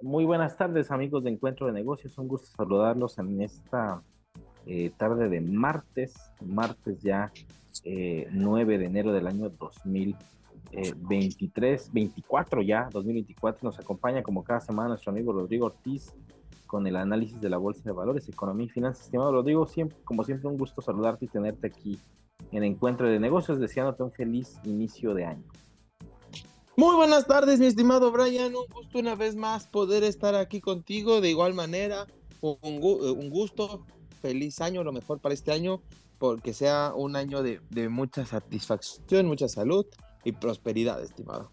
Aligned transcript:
Muy 0.00 0.24
buenas 0.24 0.56
tardes 0.56 0.92
amigos 0.92 1.24
de 1.24 1.30
Encuentro 1.30 1.66
de 1.66 1.72
Negocios, 1.72 2.16
un 2.18 2.28
gusto 2.28 2.46
saludarlos 2.56 3.18
en 3.18 3.42
esta 3.42 4.00
eh, 4.66 4.92
tarde 4.96 5.28
de 5.28 5.40
martes, 5.40 6.14
martes 6.40 7.02
ya 7.02 7.32
9 7.84 8.74
eh, 8.74 8.78
de 8.78 8.84
enero 8.84 9.12
del 9.12 9.26
año 9.26 9.50
2023, 9.50 11.92
24 11.92 12.60
eh, 12.60 12.66
ya, 12.66 12.88
2024, 12.92 13.66
nos 13.66 13.80
acompaña 13.80 14.22
como 14.22 14.44
cada 14.44 14.60
semana 14.60 14.90
nuestro 14.90 15.10
amigo 15.10 15.32
Rodrigo 15.32 15.66
Ortiz 15.66 16.14
con 16.66 16.86
el 16.86 16.94
análisis 16.96 17.40
de 17.40 17.50
la 17.50 17.56
Bolsa 17.56 17.82
de 17.84 17.92
Valores, 17.92 18.28
Economía 18.28 18.66
y 18.66 18.70
Finanzas. 18.70 19.06
Estimado 19.06 19.32
Rodrigo, 19.32 19.66
siempre, 19.66 19.98
como 20.04 20.22
siempre 20.22 20.48
un 20.48 20.58
gusto 20.58 20.80
saludarte 20.80 21.24
y 21.24 21.28
tenerte 21.28 21.66
aquí 21.66 21.98
en 22.54 22.62
Encuentro 22.62 23.08
de 23.08 23.18
Negocios, 23.18 23.58
deseándote 23.58 24.04
un 24.04 24.12
feliz 24.12 24.58
inicio 24.64 25.12
de 25.12 25.24
año. 25.24 25.44
Muy 26.76 26.94
buenas 26.96 27.26
tardes, 27.26 27.58
mi 27.58 27.66
estimado 27.66 28.12
Brian. 28.12 28.54
Un 28.54 28.66
gusto 28.72 28.98
una 28.98 29.14
vez 29.16 29.36
más 29.36 29.66
poder 29.66 30.04
estar 30.04 30.34
aquí 30.34 30.60
contigo. 30.60 31.20
De 31.20 31.30
igual 31.30 31.54
manera, 31.54 32.06
un, 32.40 32.58
un 32.62 33.30
gusto. 33.30 33.84
Feliz 34.22 34.62
año, 34.62 34.82
lo 34.82 34.90
mejor 34.90 35.20
para 35.20 35.34
este 35.34 35.52
año, 35.52 35.82
porque 36.18 36.54
sea 36.54 36.94
un 36.96 37.14
año 37.14 37.42
de, 37.42 37.60
mucha 37.90 38.24
satisfacción, 38.24 39.26
mucha 39.26 39.48
salud 39.48 39.84
y 40.24 40.32
prosperidad, 40.32 41.02
estimado. 41.02 41.50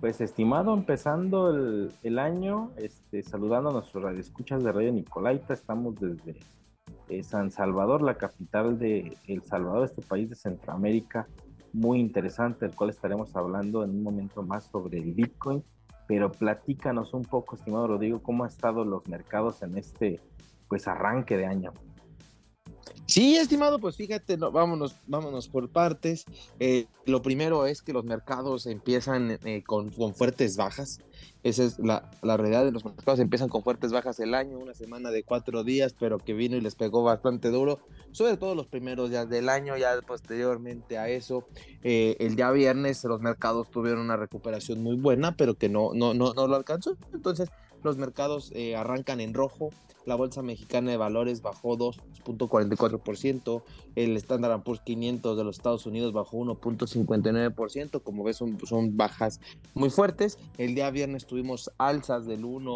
Pues 0.00 0.20
estimado, 0.20 0.74
empezando 0.74 1.50
el, 2.02 2.18
año, 2.18 2.72
este, 2.78 3.22
saludando 3.22 3.70
a 3.70 3.74
nuestros 3.74 4.02
radioescuchas 4.02 4.64
de 4.64 4.72
Radio 4.72 4.92
Nicolaita, 4.92 5.54
estamos 5.54 5.94
desde 6.00 6.40
eh, 7.10 7.22
San 7.22 7.50
Salvador, 7.50 8.02
la 8.02 8.16
capital 8.16 8.78
de 8.78 9.16
El 9.26 9.42
Salvador, 9.42 9.84
este 9.84 10.02
país 10.02 10.30
de 10.30 10.36
Centroamérica, 10.36 11.28
muy 11.72 12.00
interesante, 12.00 12.66
del 12.66 12.74
cual 12.74 12.90
estaremos 12.90 13.34
hablando 13.36 13.84
en 13.84 13.90
un 13.90 14.02
momento 14.02 14.42
más 14.42 14.64
sobre 14.64 14.98
el 14.98 15.12
Bitcoin. 15.12 15.62
Pero 16.08 16.32
platícanos 16.32 17.14
un 17.14 17.24
poco, 17.24 17.56
estimado 17.56 17.86
Rodrigo, 17.86 18.20
cómo 18.22 18.44
han 18.44 18.50
estado 18.50 18.84
los 18.84 19.06
mercados 19.06 19.62
en 19.62 19.78
este 19.78 20.20
pues 20.68 20.88
arranque 20.88 21.36
de 21.36 21.46
año. 21.46 21.72
Sí, 23.06 23.36
estimado, 23.36 23.80
pues 23.80 23.96
fíjate, 23.96 24.36
vámonos, 24.36 24.94
vámonos 25.08 25.48
por 25.48 25.68
partes. 25.68 26.24
Eh, 26.60 26.86
lo 27.06 27.22
primero 27.22 27.66
es 27.66 27.82
que 27.82 27.92
los 27.92 28.04
mercados 28.04 28.66
empiezan 28.66 29.36
eh, 29.44 29.64
con, 29.66 29.90
fuertes 29.90 30.56
bajas. 30.56 31.00
Esa 31.42 31.64
es 31.64 31.78
la, 31.78 32.10
realidad 32.22 32.64
de 32.64 32.72
los 32.72 32.84
mercados. 32.84 33.20
Empiezan 33.20 33.48
con 33.48 33.62
fuertes 33.62 33.92
bajas 33.92 34.20
el 34.20 34.34
año, 34.34 34.58
una 34.58 34.74
semana 34.74 35.10
de 35.10 35.22
cuatro 35.22 35.64
días, 35.64 35.94
pero 35.98 36.18
que 36.18 36.32
vino 36.32 36.56
y 36.56 36.60
les 36.60 36.74
pegó 36.74 37.02
bastante 37.02 37.50
duro, 37.50 37.80
sobre 38.12 38.36
todo 38.36 38.54
los 38.54 38.66
primeros 38.66 39.10
días 39.10 39.28
del 39.28 39.48
año. 39.48 39.76
Ya 39.76 40.00
posteriormente 40.06 40.98
a 40.98 41.08
eso, 41.08 41.46
eh, 41.82 42.16
el 42.20 42.36
día 42.36 42.50
viernes 42.50 43.02
los 43.04 43.20
mercados 43.20 43.70
tuvieron 43.70 44.00
una 44.00 44.16
recuperación 44.16 44.82
muy 44.82 44.96
buena, 44.96 45.36
pero 45.36 45.54
que 45.54 45.68
no, 45.68 45.92
no, 45.94 46.14
no, 46.14 46.34
no 46.34 46.46
lo 46.46 46.56
alcanzó. 46.56 46.96
Entonces, 47.12 47.48
los 47.82 47.96
mercados 47.96 48.52
arrancan 48.76 49.20
en 49.20 49.32
rojo 49.32 49.70
la 50.10 50.16
Bolsa 50.16 50.42
Mexicana 50.42 50.90
de 50.90 50.96
Valores 50.96 51.40
bajó 51.40 51.78
2.44%, 51.78 53.62
el 53.94 54.16
Standard 54.16 54.60
Poor's 54.64 54.80
500 54.80 55.38
de 55.38 55.44
los 55.44 55.56
Estados 55.56 55.86
Unidos 55.86 56.12
bajó 56.12 56.38
1.59%, 56.38 58.02
como 58.02 58.24
ves 58.24 58.36
son, 58.36 58.58
son, 58.66 58.96
bajas 58.96 59.40
muy 59.72 59.88
fuertes. 59.88 60.36
El 60.58 60.74
día 60.74 60.90
viernes 60.90 61.26
tuvimos 61.26 61.70
alzas 61.78 62.26
del 62.26 62.44
1 62.44 62.70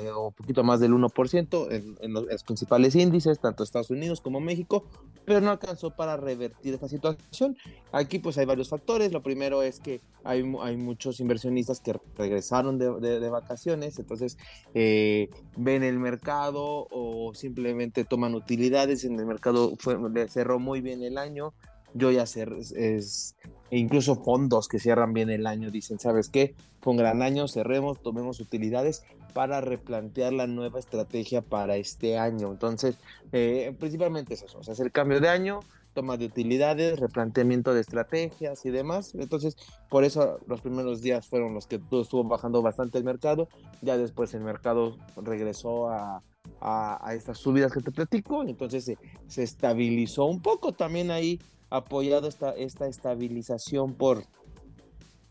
eh, 0.00 0.10
o 0.12 0.32
poquito 0.32 0.64
más 0.64 0.80
del 0.80 0.92
1% 0.92 1.70
en, 1.70 1.96
en 2.00 2.12
los, 2.12 2.42
principales 2.42 2.96
índices, 2.96 3.38
tanto 3.38 3.62
Estados 3.62 3.90
Unidos 3.90 4.20
como 4.20 4.40
México, 4.40 4.84
pero 5.24 5.40
no 5.40 5.52
alcanzó 5.52 5.92
para 5.92 6.16
revertir 6.16 6.74
esta 6.74 6.88
situación. 6.88 7.56
Aquí 7.92 8.18
pues 8.18 8.38
hay 8.38 8.44
varios 8.44 8.68
factores. 8.68 9.12
Lo 9.12 9.22
primero 9.22 9.62
es 9.62 9.78
que 9.78 10.00
hay, 10.24 10.42
hay 10.60 10.76
muchos 10.76 11.20
inversionistas 11.20 11.80
que 11.80 11.94
regresaron 12.16 12.78
de, 12.78 13.30
vacaciones, 13.30 13.98
entonces 13.98 14.36
eh, 14.74 15.30
ven 15.56 15.82
el 15.82 15.98
mercado 15.98 16.71
o 16.90 17.34
simplemente 17.34 18.04
toman 18.04 18.34
utilidades. 18.34 19.04
En 19.04 19.18
el 19.18 19.26
mercado 19.26 19.74
fue, 19.78 19.96
cerró 20.28 20.58
muy 20.58 20.80
bien 20.80 21.02
el 21.02 21.18
año. 21.18 21.52
Yo 21.94 22.10
ya 22.10 22.24
sé, 22.26 22.46
es, 22.76 23.36
e 23.70 23.78
incluso 23.78 24.16
fondos 24.16 24.68
que 24.68 24.78
cierran 24.78 25.12
bien 25.12 25.28
el 25.28 25.46
año 25.46 25.70
dicen, 25.70 25.98
¿sabes 25.98 26.28
qué? 26.30 26.54
Un 26.84 26.96
gran 26.96 27.22
año, 27.22 27.48
cerremos, 27.48 28.00
tomemos 28.02 28.40
utilidades 28.40 29.04
para 29.34 29.60
replantear 29.60 30.32
la 30.32 30.46
nueva 30.46 30.78
estrategia 30.78 31.42
para 31.42 31.76
este 31.76 32.18
año. 32.18 32.50
Entonces, 32.50 32.96
eh, 33.32 33.74
principalmente 33.78 34.34
es 34.34 34.42
eso, 34.42 34.58
o 34.58 34.62
sea, 34.62 34.74
el 34.82 34.90
cambio 34.90 35.20
de 35.20 35.28
año, 35.28 35.60
toma 35.92 36.16
de 36.16 36.26
utilidades, 36.26 36.98
replanteamiento 36.98 37.74
de 37.74 37.80
estrategias 37.80 38.64
y 38.64 38.70
demás. 38.70 39.14
Entonces, 39.14 39.56
por 39.88 40.04
eso 40.04 40.38
los 40.46 40.60
primeros 40.60 41.02
días 41.02 41.26
fueron 41.26 41.54
los 41.54 41.66
que 41.66 41.76
estuvo 41.76 42.24
bajando 42.24 42.62
bastante 42.62 42.98
el 42.98 43.04
mercado. 43.04 43.48
Ya 43.82 43.96
después 43.96 44.34
el 44.34 44.42
mercado 44.42 44.96
regresó 45.16 45.90
a, 45.90 46.22
a, 46.62 47.14
estas 47.14 47.38
subidas 47.38 47.72
que 47.72 47.80
te 47.80 47.90
platico. 47.90 48.42
Entonces 48.42 48.92
se, 49.26 49.42
estabilizó 49.42 50.26
un 50.26 50.40
poco 50.40 50.72
también 50.72 51.10
ahí, 51.10 51.40
apoyado 51.70 52.28
esta, 52.28 52.50
esta 52.50 52.86
estabilización 52.86 53.94
por, 53.94 54.24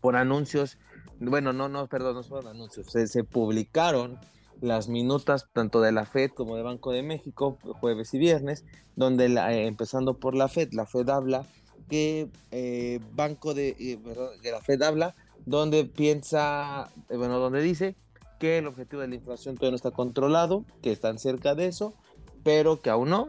por 0.00 0.16
anuncios. 0.16 0.78
Bueno, 1.20 1.52
no, 1.52 1.68
no, 1.68 1.86
perdón, 1.86 2.16
no 2.16 2.22
fueron 2.22 2.54
anuncios. 2.54 2.86
Se, 2.90 3.24
publicaron 3.24 4.18
las 4.60 4.88
minutas 4.88 5.48
tanto 5.52 5.80
de 5.80 5.92
la 5.92 6.04
Fed 6.04 6.30
como 6.30 6.56
de 6.56 6.62
Banco 6.62 6.92
de 6.92 7.02
México, 7.02 7.58
jueves 7.80 8.12
y 8.14 8.18
viernes, 8.18 8.64
donde 8.94 9.26
eh, 9.26 9.66
empezando 9.66 10.18
por 10.18 10.34
la 10.34 10.48
Fed, 10.48 10.72
la 10.72 10.86
Fed 10.86 11.08
habla 11.08 11.46
que 11.88 12.28
eh, 12.50 13.00
Banco 13.14 13.54
de, 13.54 13.76
eh, 13.78 13.98
la 14.44 14.60
Fed 14.60 14.82
habla 14.82 15.14
donde 15.46 15.84
piensa, 15.84 16.88
bueno, 17.08 17.40
donde 17.40 17.60
dice 17.60 17.96
que 18.42 18.58
el 18.58 18.66
objetivo 18.66 19.02
de 19.02 19.06
la 19.06 19.14
inflación 19.14 19.54
todavía 19.54 19.70
no 19.70 19.76
está 19.76 19.92
controlado, 19.92 20.64
que 20.82 20.90
están 20.90 21.20
cerca 21.20 21.54
de 21.54 21.66
eso, 21.66 21.94
pero 22.42 22.80
que 22.80 22.90
aún 22.90 23.10
no, 23.10 23.28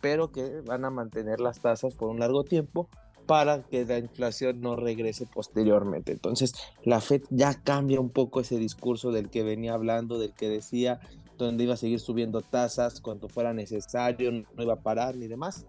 pero 0.00 0.32
que 0.32 0.62
van 0.62 0.86
a 0.86 0.90
mantener 0.90 1.40
las 1.40 1.60
tasas 1.60 1.94
por 1.94 2.08
un 2.08 2.20
largo 2.20 2.42
tiempo 2.42 2.88
para 3.26 3.64
que 3.64 3.84
la 3.84 3.98
inflación 3.98 4.62
no 4.62 4.74
regrese 4.74 5.26
posteriormente. 5.26 6.12
Entonces, 6.12 6.54
la 6.84 7.02
Fed 7.02 7.24
ya 7.28 7.52
cambia 7.52 8.00
un 8.00 8.08
poco 8.08 8.40
ese 8.40 8.56
discurso 8.56 9.12
del 9.12 9.28
que 9.28 9.42
venía 9.42 9.74
hablando, 9.74 10.18
del 10.18 10.32
que 10.32 10.48
decía 10.48 11.00
donde 11.36 11.64
iba 11.64 11.74
a 11.74 11.76
seguir 11.76 12.00
subiendo 12.00 12.40
tasas 12.40 13.02
cuando 13.02 13.28
fuera 13.28 13.52
necesario, 13.52 14.32
no 14.32 14.62
iba 14.62 14.72
a 14.72 14.80
parar 14.80 15.16
ni 15.16 15.26
demás. 15.26 15.66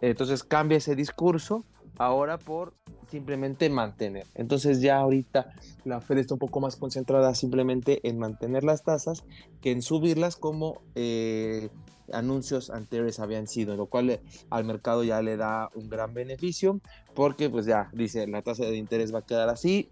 Entonces 0.00 0.42
cambia 0.42 0.78
ese 0.78 0.96
discurso 0.96 1.64
ahora 1.96 2.38
por 2.38 2.74
simplemente 3.10 3.68
mantener. 3.70 4.26
Entonces 4.34 4.80
ya 4.80 4.98
ahorita 4.98 5.54
la 5.84 6.00
Fed 6.00 6.18
está 6.18 6.34
un 6.34 6.40
poco 6.40 6.60
más 6.60 6.76
concentrada 6.76 7.34
simplemente 7.34 8.06
en 8.08 8.18
mantener 8.18 8.64
las 8.64 8.82
tasas 8.82 9.24
que 9.60 9.70
en 9.70 9.82
subirlas 9.82 10.36
como 10.36 10.82
eh, 10.94 11.68
anuncios 12.12 12.70
anteriores 12.70 13.20
habían 13.20 13.46
sido, 13.46 13.76
lo 13.76 13.86
cual 13.86 14.20
al 14.50 14.64
mercado 14.64 15.04
ya 15.04 15.22
le 15.22 15.36
da 15.36 15.70
un 15.74 15.88
gran 15.88 16.14
beneficio 16.14 16.80
porque 17.14 17.50
pues 17.50 17.66
ya 17.66 17.90
dice 17.92 18.26
la 18.26 18.42
tasa 18.42 18.64
de 18.64 18.76
interés 18.76 19.14
va 19.14 19.20
a 19.20 19.26
quedar 19.26 19.48
así, 19.48 19.88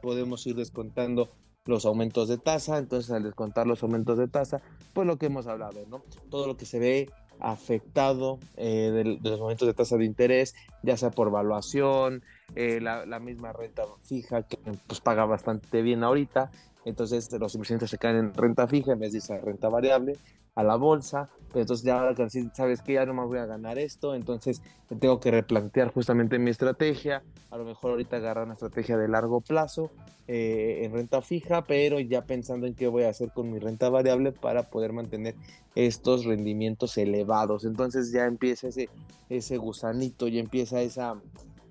podemos 0.00 0.46
ir 0.46 0.56
descontando 0.56 1.30
los 1.66 1.84
aumentos 1.84 2.28
de 2.28 2.38
tasa, 2.38 2.78
entonces 2.78 3.10
al 3.10 3.24
descontar 3.24 3.66
los 3.66 3.82
aumentos 3.82 4.18
de 4.18 4.28
tasa, 4.28 4.62
pues 4.92 5.06
lo 5.06 5.16
que 5.18 5.26
hemos 5.26 5.46
hablado, 5.46 5.84
¿no? 5.88 6.02
Todo 6.30 6.46
lo 6.46 6.56
que 6.56 6.64
se 6.64 6.78
ve 6.78 7.10
afectado 7.40 8.38
eh, 8.56 9.18
de, 9.20 9.30
los 9.30 9.40
aumentos 9.40 9.66
de 9.66 9.74
tasa 9.74 9.96
de 9.96 10.04
interés, 10.04 10.54
ya 10.82 10.96
sea 10.96 11.10
por 11.10 11.30
valuación, 11.30 12.22
eh, 12.54 12.80
la, 12.80 13.18
misma 13.20 13.52
renta 13.52 13.82
fija 14.02 14.42
que 14.42 14.58
pues 14.86 15.00
paga 15.00 15.24
bastante 15.24 15.82
bien 15.82 16.04
ahorita, 16.04 16.50
entonces 16.84 17.30
los 17.32 17.54
inversionistas 17.54 17.90
se 17.90 17.98
caen 17.98 18.16
en 18.16 18.34
renta 18.34 18.66
fija 18.66 18.92
en 18.92 19.00
vez 19.00 19.12
de 19.12 19.18
esa 19.18 19.38
renta 19.38 19.68
variable, 19.68 20.16
a 20.56 20.62
la 20.62 20.76
bolsa, 20.76 21.28
pero 21.48 21.60
entonces 21.60 21.84
ya 21.84 22.14
sabes 22.54 22.80
que 22.80 22.94
ya 22.94 23.04
no 23.04 23.12
más 23.12 23.26
voy 23.26 23.38
a 23.38 23.46
ganar 23.46 23.78
esto, 23.78 24.14
entonces 24.14 24.62
tengo 24.98 25.20
que 25.20 25.30
replantear 25.30 25.92
justamente 25.92 26.38
mi 26.38 26.50
estrategia, 26.50 27.22
a 27.50 27.58
lo 27.58 27.66
mejor 27.66 27.90
ahorita 27.90 28.16
agarrar 28.16 28.44
una 28.44 28.54
estrategia 28.54 28.96
de 28.96 29.06
largo 29.06 29.42
plazo 29.42 29.90
eh, 30.26 30.80
en 30.82 30.94
renta 30.94 31.20
fija, 31.20 31.66
pero 31.66 32.00
ya 32.00 32.24
pensando 32.24 32.66
en 32.66 32.74
qué 32.74 32.88
voy 32.88 33.02
a 33.02 33.10
hacer 33.10 33.32
con 33.32 33.52
mi 33.52 33.58
renta 33.58 33.90
variable 33.90 34.32
para 34.32 34.62
poder 34.70 34.94
mantener 34.94 35.34
estos 35.74 36.24
rendimientos 36.24 36.96
elevados, 36.96 37.66
entonces 37.66 38.10
ya 38.10 38.24
empieza 38.24 38.68
ese, 38.68 38.88
ese 39.28 39.58
gusanito, 39.58 40.26
ya 40.26 40.40
empieza 40.40 40.80
esa, 40.80 41.16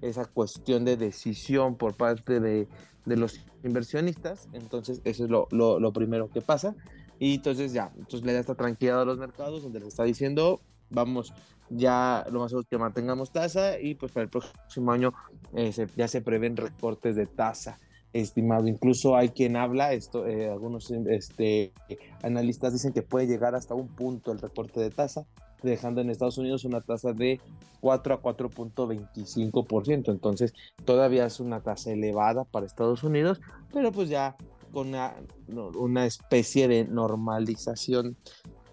esa 0.07 0.25
cuestión 0.25 0.85
de 0.85 0.97
decisión 0.97 1.75
por 1.75 1.95
parte 1.95 2.39
de, 2.39 2.67
de 3.05 3.17
los 3.17 3.39
inversionistas, 3.63 4.47
entonces 4.53 5.01
eso 5.03 5.25
es 5.25 5.29
lo, 5.29 5.47
lo, 5.51 5.79
lo 5.79 5.93
primero 5.93 6.29
que 6.29 6.41
pasa. 6.41 6.75
Y 7.19 7.35
entonces 7.35 7.71
ya, 7.73 7.91
entonces 7.95 8.25
le 8.25 8.33
da 8.33 8.39
esta 8.39 8.55
tranquilidad 8.55 9.01
a 9.01 9.05
los 9.05 9.17
mercados 9.17 9.63
donde 9.63 9.79
les 9.79 9.89
está 9.89 10.03
diciendo, 10.03 10.59
vamos, 10.89 11.33
ya 11.69 12.25
lo 12.31 12.39
más 12.39 12.51
seguro 12.51 12.63
es 12.63 12.69
que 12.69 12.77
mantengamos 12.77 13.31
tasa 13.31 13.79
y 13.79 13.95
pues 13.95 14.11
para 14.11 14.23
el 14.25 14.29
próximo 14.29 14.91
año 14.91 15.13
eh, 15.53 15.71
ya 15.95 16.07
se 16.07 16.21
prevén 16.21 16.57
recortes 16.57 17.15
de 17.15 17.25
tasa 17.25 17.79
estimado. 18.13 18.67
Incluso 18.67 19.15
hay 19.15 19.29
quien 19.29 19.55
habla, 19.55 19.93
esto, 19.93 20.25
eh, 20.25 20.49
algunos 20.49 20.91
este, 20.91 21.73
analistas 22.21 22.73
dicen 22.73 22.93
que 22.93 23.01
puede 23.01 23.27
llegar 23.27 23.55
hasta 23.55 23.73
un 23.73 23.87
punto 23.87 24.31
el 24.31 24.39
recorte 24.39 24.79
de 24.79 24.89
tasa. 24.89 25.25
Dejando 25.65 26.01
en 26.01 26.09
Estados 26.09 26.37
Unidos 26.37 26.63
una 26.65 26.81
tasa 26.81 27.13
de 27.13 27.41
4 27.81 28.13
a 28.13 28.21
4.25%. 28.21 30.11
Entonces, 30.11 30.53
todavía 30.85 31.25
es 31.25 31.39
una 31.39 31.61
tasa 31.61 31.91
elevada 31.91 32.45
para 32.45 32.65
Estados 32.65 33.03
Unidos, 33.03 33.41
pero 33.73 33.91
pues 33.91 34.09
ya 34.09 34.37
con 34.71 34.89
una, 34.89 35.15
una 35.47 36.05
especie 36.05 36.67
de 36.67 36.85
normalización 36.85 38.17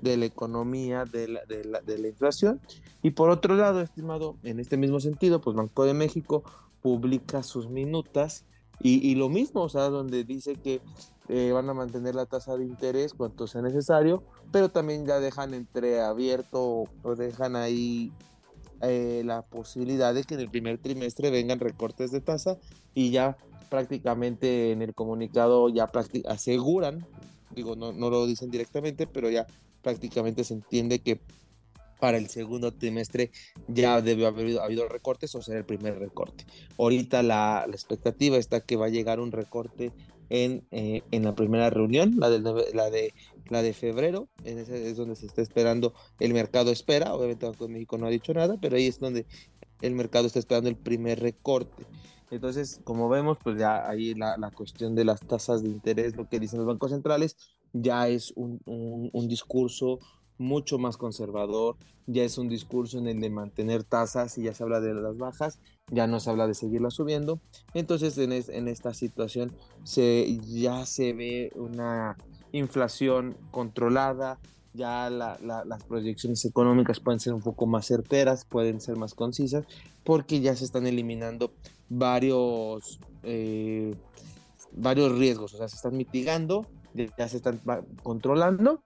de 0.00 0.16
la 0.16 0.24
economía, 0.26 1.04
de 1.04 1.28
la, 1.28 1.44
de, 1.44 1.98
la, 1.98 2.08
inflación. 2.08 2.60
Y 3.02 3.10
por 3.10 3.30
otro 3.30 3.54
lado, 3.54 3.80
estimado, 3.80 4.36
en 4.42 4.58
este 4.58 4.76
mismo 4.76 4.98
sentido, 4.98 5.40
pues 5.40 5.56
Banco 5.56 5.84
de 5.84 5.94
México 5.94 6.42
publica 6.80 7.44
sus 7.44 7.70
minutas 7.70 8.44
y, 8.80 9.08
y, 9.08 9.14
lo 9.14 9.28
mismo, 9.28 9.62
o 9.62 9.68
sea, 9.68 9.82
donde 9.90 10.24
dice 10.24 10.56
que 10.56 10.80
eh, 11.28 11.52
van 11.52 11.68
a 11.68 11.74
mantener 11.74 12.14
la 12.14 12.26
tasa 12.26 12.56
de 12.56 12.64
interés 12.64 13.14
cuanto 13.14 13.46
sea 13.46 13.62
necesario, 13.62 14.22
pero 14.50 14.68
también 14.68 15.06
ya 15.06 15.20
dejan 15.20 15.54
entreabierto 15.54 16.84
o 17.02 17.16
dejan 17.16 17.56
ahí 17.56 18.12
eh, 18.80 19.22
la 19.24 19.42
posibilidad 19.42 20.12
de 20.12 20.24
que 20.24 20.34
en 20.34 20.40
el 20.40 20.50
primer 20.50 20.78
trimestre 20.78 21.30
vengan 21.30 21.60
recortes 21.60 22.10
de 22.10 22.20
tasa 22.20 22.58
y 22.94 23.10
ya 23.10 23.36
prácticamente 23.70 24.72
en 24.72 24.82
el 24.82 24.94
comunicado 24.94 25.68
ya 25.68 25.90
aseguran, 26.28 27.06
digo, 27.54 27.76
no, 27.76 27.92
no 27.92 28.10
lo 28.10 28.26
dicen 28.26 28.50
directamente, 28.50 29.06
pero 29.06 29.30
ya 29.30 29.46
prácticamente 29.82 30.44
se 30.44 30.54
entiende 30.54 30.98
que 30.98 31.20
para 32.00 32.18
el 32.18 32.28
segundo 32.28 32.72
trimestre 32.72 33.30
ya 33.68 34.02
debe 34.02 34.26
haber 34.26 34.58
habido, 34.58 34.88
recortes 34.88 35.32
o 35.36 35.40
ser 35.40 35.58
el 35.58 35.64
primer 35.64 36.00
recorte. 36.00 36.44
Ahorita 36.76 37.22
la, 37.22 37.64
la, 37.68 37.74
expectativa 37.74 38.36
está 38.36 38.60
que 38.60 38.74
va 38.74 38.86
a 38.86 38.88
llegar 38.88 39.20
un 39.20 39.30
recorte 39.30 39.92
en, 40.32 40.66
eh, 40.70 41.02
en 41.10 41.24
la 41.24 41.34
primera 41.34 41.68
reunión, 41.68 42.14
la 42.16 42.30
de, 42.30 42.40
la 42.40 42.90
de, 42.90 43.12
la 43.50 43.60
de 43.60 43.74
febrero, 43.74 44.28
es 44.44 44.96
donde 44.96 45.14
se 45.14 45.26
está 45.26 45.42
esperando, 45.42 45.92
el 46.20 46.32
mercado 46.32 46.72
espera, 46.72 47.14
obviamente 47.14 47.44
Banco 47.44 47.66
de 47.66 47.74
México 47.74 47.98
no 47.98 48.06
ha 48.06 48.10
dicho 48.10 48.32
nada, 48.32 48.56
pero 48.58 48.76
ahí 48.76 48.86
es 48.86 48.98
donde 48.98 49.26
el 49.82 49.94
mercado 49.94 50.26
está 50.26 50.38
esperando 50.38 50.70
el 50.70 50.76
primer 50.76 51.20
recorte. 51.20 51.84
Entonces, 52.30 52.80
como 52.82 53.10
vemos, 53.10 53.36
pues 53.44 53.58
ya 53.58 53.86
ahí 53.86 54.14
la, 54.14 54.38
la 54.38 54.50
cuestión 54.50 54.94
de 54.94 55.04
las 55.04 55.20
tasas 55.20 55.62
de 55.62 55.68
interés, 55.68 56.16
lo 56.16 56.26
que 56.26 56.40
dicen 56.40 56.60
los 56.60 56.66
bancos 56.66 56.92
centrales, 56.92 57.36
ya 57.74 58.08
es 58.08 58.32
un, 58.34 58.58
un, 58.64 59.10
un 59.12 59.28
discurso 59.28 59.98
mucho 60.42 60.78
más 60.78 60.96
conservador, 60.96 61.76
ya 62.06 62.24
es 62.24 62.36
un 62.36 62.48
discurso 62.48 62.98
en 62.98 63.06
el 63.06 63.20
de 63.20 63.30
mantener 63.30 63.84
tasas 63.84 64.36
y 64.36 64.42
ya 64.42 64.54
se 64.54 64.62
habla 64.62 64.80
de 64.80 64.94
las 64.94 65.16
bajas, 65.16 65.60
ya 65.90 66.06
no 66.06 66.20
se 66.20 66.30
habla 66.30 66.46
de 66.46 66.54
seguirlas 66.54 66.94
subiendo. 66.94 67.40
Entonces 67.74 68.18
en, 68.18 68.32
es, 68.32 68.48
en 68.48 68.68
esta 68.68 68.92
situación 68.92 69.52
se, 69.84 70.38
ya 70.40 70.84
se 70.84 71.12
ve 71.12 71.52
una 71.54 72.16
inflación 72.52 73.36
controlada, 73.50 74.38
ya 74.74 75.10
la, 75.10 75.38
la, 75.42 75.64
las 75.64 75.84
proyecciones 75.84 76.44
económicas 76.44 77.00
pueden 77.00 77.20
ser 77.20 77.34
un 77.34 77.42
poco 77.42 77.66
más 77.66 77.86
certeras, 77.86 78.44
pueden 78.44 78.80
ser 78.80 78.96
más 78.96 79.14
concisas, 79.14 79.64
porque 80.04 80.40
ya 80.40 80.56
se 80.56 80.64
están 80.64 80.86
eliminando 80.86 81.52
varios, 81.88 82.98
eh, 83.22 83.94
varios 84.72 85.16
riesgos, 85.18 85.54
o 85.54 85.58
sea, 85.58 85.68
se 85.68 85.76
están 85.76 85.96
mitigando, 85.96 86.66
ya 86.94 87.28
se 87.28 87.36
están 87.36 87.60
controlando 88.02 88.82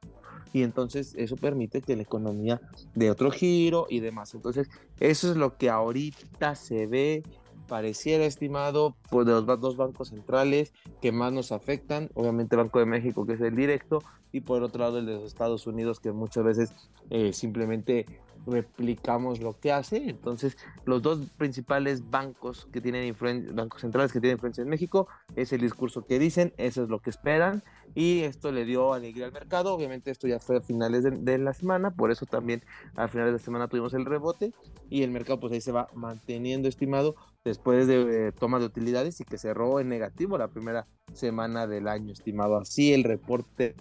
y 0.57 0.63
entonces 0.63 1.15
eso 1.19 1.37
permite 1.37 1.83
que 1.83 1.97
la 1.97 2.03
economía 2.03 2.63
dé 2.95 3.11
otro 3.11 3.31
giro 3.31 3.87
y 3.91 4.01
demás. 4.01 4.33
Entonces, 4.33 4.71
eso 5.01 5.31
es 5.31 5.37
lo 5.37 5.59
que 5.59 5.69
ahorita 5.69 6.55
se 6.55 6.87
ve, 6.87 7.23
pareciera 7.69 8.25
estimado 8.25 8.97
por 9.11 9.27
los 9.27 9.45
dos 9.45 9.77
bancos 9.77 10.09
centrales 10.09 10.73
que 11.03 11.13
más 11.13 11.31
nos 11.31 11.53
afectan, 11.53 12.09
obviamente 12.15 12.57
el 12.57 12.63
Banco 12.63 12.79
de 12.79 12.87
México 12.87 13.27
que 13.27 13.35
es 13.35 13.41
el 13.43 13.55
directo 13.55 14.03
y 14.33 14.41
por 14.41 14.63
otro 14.63 14.81
lado 14.81 14.99
el 14.99 15.05
de 15.05 15.17
los 15.17 15.25
Estados 15.25 15.67
Unidos 15.67 16.01
que 16.01 16.13
muchas 16.13 16.43
veces 16.43 16.73
eh, 17.11 17.35
simplemente 17.35 18.07
replicamos 18.47 19.41
lo 19.41 19.59
que 19.59 19.73
hace. 19.73 20.09
Entonces, 20.09 20.57
los 20.85 21.03
dos 21.03 21.21
principales 21.37 22.09
bancos 22.11 22.69
que 22.73 22.81
tienen 22.81 23.15
bancos 23.55 23.81
centrales 23.81 24.13
que 24.13 24.21
tienen 24.21 24.37
influencia 24.37 24.63
en 24.63 24.69
México, 24.69 25.09
es 25.35 25.53
el 25.53 25.61
discurso 25.61 26.07
que 26.07 26.19
dicen, 26.19 26.55
eso 26.57 26.85
es 26.85 26.89
lo 26.89 27.01
que 27.01 27.11
esperan, 27.11 27.63
y 27.95 28.21
esto 28.21 28.53
le 28.53 28.65
dio 28.65 28.93
alegría 28.93 29.27
al 29.27 29.33
mercado. 29.33 29.75
Obviamente, 29.75 30.11
esto 30.11 30.29
ya 30.29 30.39
fue 30.39 30.59
a 30.59 30.61
finales 30.61 31.05
de, 31.05 31.39
la 31.39 31.53
semana, 31.53 31.91
por 31.91 32.11
eso 32.11 32.27
también 32.27 32.63
a 32.95 33.09
finales 33.09 33.33
de 33.33 33.39
semana 33.39 33.69
tuvimos 33.69 33.95
el 33.95 34.05
rebote, 34.05 34.53
y 34.89 35.03
el 35.03 35.11
mercado, 35.11 35.41
pues 35.41 35.53
ahí 35.53 35.61
se 35.61 35.73
va 35.73 35.89
manteniendo 35.95 36.69
estimado 36.69 37.17
después 37.45 37.87
de 37.87 38.29
eh, 38.29 38.33
toma 38.33 38.59
de 38.59 38.67
utilidades 38.67 39.21
y 39.21 39.25
que 39.25 39.39
cerró 39.39 39.81
en 39.81 39.89
negativo 39.89 40.39
la 40.39 40.49
primera 40.49 40.87
semana 41.13 41.67
del 41.67 41.89
año, 41.89 42.13
estimado. 42.13 42.59
Así 42.59 42.93
el 42.93 43.05
reporte, 43.05 43.75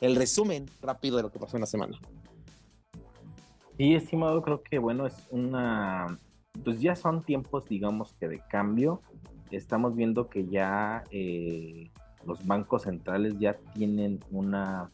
el 0.00 0.16
resumen 0.16 0.66
rápido 0.82 1.16
de 1.16 1.22
lo 1.22 1.32
que 1.32 1.38
pasó 1.38 1.56
en 1.56 1.62
la 1.62 1.66
semana. 1.66 1.98
Sí, 3.80 3.94
estimado, 3.94 4.42
creo 4.42 4.62
que 4.62 4.78
bueno, 4.78 5.06
es 5.06 5.26
una, 5.30 6.18
pues 6.62 6.82
ya 6.82 6.94
son 6.94 7.24
tiempos, 7.24 7.66
digamos 7.66 8.12
que 8.12 8.28
de 8.28 8.38
cambio. 8.40 9.00
Estamos 9.50 9.96
viendo 9.96 10.28
que 10.28 10.46
ya 10.46 11.02
eh, 11.10 11.90
los 12.26 12.46
bancos 12.46 12.82
centrales 12.82 13.38
ya 13.38 13.54
tienen 13.72 14.20
una 14.30 14.90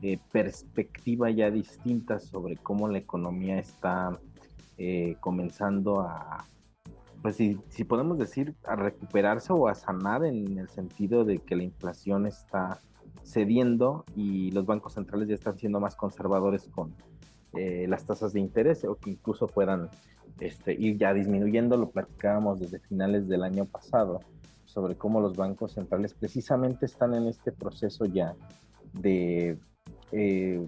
eh, 0.00 0.18
perspectiva 0.32 1.28
ya 1.28 1.50
distinta 1.50 2.20
sobre 2.20 2.56
cómo 2.56 2.88
la 2.88 2.96
economía 2.96 3.58
está 3.58 4.18
eh, 4.78 5.16
comenzando 5.20 6.00
a, 6.00 6.46
pues 7.20 7.36
si, 7.36 7.58
si 7.68 7.84
podemos 7.84 8.16
decir, 8.16 8.54
a 8.64 8.76
recuperarse 8.76 9.52
o 9.52 9.68
a 9.68 9.74
sanar 9.74 10.24
en 10.24 10.56
el 10.56 10.70
sentido 10.70 11.26
de 11.26 11.40
que 11.40 11.54
la 11.54 11.64
inflación 11.64 12.26
está 12.26 12.80
cediendo 13.24 14.06
y 14.16 14.52
los 14.52 14.64
bancos 14.64 14.94
centrales 14.94 15.28
ya 15.28 15.34
están 15.34 15.58
siendo 15.58 15.80
más 15.80 15.96
conservadores 15.96 16.66
con 16.68 16.94
eh, 17.54 17.86
las 17.88 18.04
tasas 18.04 18.32
de 18.32 18.40
interés 18.40 18.84
o 18.84 18.96
que 18.96 19.10
incluso 19.10 19.46
puedan 19.46 19.88
este, 20.40 20.72
ir 20.72 20.96
ya 20.98 21.12
disminuyendo. 21.12 21.76
Lo 21.76 21.90
platicábamos 21.90 22.60
desde 22.60 22.78
finales 22.80 23.28
del 23.28 23.42
año 23.42 23.64
pasado 23.64 24.20
sobre 24.64 24.96
cómo 24.96 25.20
los 25.20 25.36
bancos 25.36 25.72
centrales 25.72 26.14
precisamente 26.14 26.86
están 26.86 27.14
en 27.14 27.26
este 27.26 27.52
proceso 27.52 28.06
ya 28.06 28.34
de, 28.94 29.58
eh, 30.12 30.66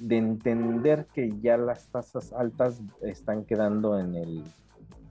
de 0.00 0.16
entender 0.16 1.06
que 1.14 1.32
ya 1.40 1.56
las 1.56 1.88
tasas 1.88 2.32
altas 2.32 2.80
están 3.02 3.44
quedando 3.44 4.00
en 4.00 4.16
el, 4.16 4.42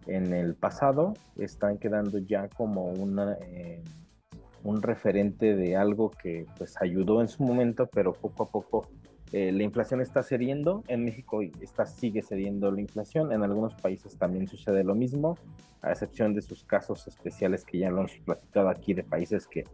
en 0.07 0.33
el 0.33 0.55
pasado, 0.55 1.13
están 1.37 1.77
quedando 1.77 2.17
ya 2.17 2.49
como 2.49 2.87
una, 2.87 3.37
eh, 3.41 3.81
un 4.63 4.81
referente 4.81 5.55
de 5.55 5.77
algo 5.77 6.11
que 6.11 6.45
pues 6.57 6.75
ayudó 6.81 7.21
en 7.21 7.29
su 7.29 7.43
momento, 7.43 7.87
pero 7.87 8.13
poco 8.13 8.43
a 8.43 8.47
poco 8.47 8.87
eh, 9.31 9.51
la 9.51 9.63
inflación 9.63 10.01
está 10.01 10.23
cediendo, 10.23 10.83
en 10.87 11.03
México 11.03 11.41
está, 11.61 11.85
sigue 11.85 12.21
cediendo 12.21 12.71
la 12.71 12.81
inflación, 12.81 13.31
en 13.31 13.43
algunos 13.43 13.73
países 13.75 14.17
también 14.17 14.47
sucede 14.47 14.83
lo 14.83 14.95
mismo, 14.95 15.37
a 15.81 15.91
excepción 15.91 16.33
de 16.33 16.41
sus 16.41 16.63
casos 16.63 17.07
especiales 17.07 17.65
que 17.65 17.79
ya 17.79 17.89
lo 17.89 17.99
hemos 17.99 18.17
platicado 18.19 18.69
aquí 18.69 18.93
de 18.93 19.03
países 19.03 19.47
que 19.47 19.65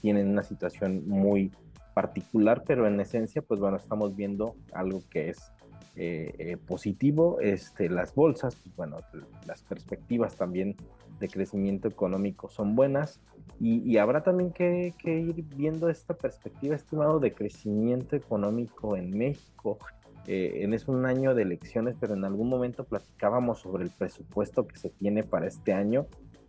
tienen 0.00 0.28
una 0.28 0.42
situación 0.42 1.06
muy 1.06 1.52
particular, 1.94 2.62
pero 2.66 2.86
en 2.86 3.00
esencia, 3.00 3.42
pues 3.42 3.60
bueno, 3.60 3.76
estamos 3.76 4.16
viendo 4.16 4.54
algo 4.72 5.02
que 5.10 5.30
es 5.30 5.52
eh, 5.96 6.34
eh, 6.38 6.56
positivo, 6.56 7.40
este, 7.40 7.88
las 7.90 8.14
bolsas, 8.14 8.56
pues 8.56 8.74
bueno, 8.76 8.98
las 9.46 9.62
perspectivas 9.62 10.36
también 10.36 10.76
de 11.18 11.28
crecimiento 11.28 11.88
económico 11.88 12.48
son 12.48 12.74
buenas 12.74 13.20
y, 13.58 13.98
habrá 13.98 14.22
también 14.22 14.52
que, 14.52 14.94
ir 15.04 15.44
viendo 15.56 15.88
esta 15.90 16.14
perspectiva, 16.14 16.74
estimado, 16.74 17.20
de 17.20 17.32
crecimiento 17.32 18.16
económico 18.16 18.96
en 18.96 19.16
México. 19.16 19.78
Eh, 20.26 20.60
en 20.62 20.74
es 20.74 20.88
un 20.88 21.04
año 21.06 21.34
de 21.34 21.42
elecciones, 21.42 21.96
pero 21.98 22.14
en 22.14 22.24
algún 22.24 22.48
momento 22.48 22.84
platicábamos 22.84 23.60
sobre 23.60 23.84
el 23.84 23.90
presupuesto 23.90 24.66
que 24.66 24.76
se 24.76 24.90
tiene 24.90 25.24
para 25.24 25.46
este 25.46 25.72
año, 25.72 26.06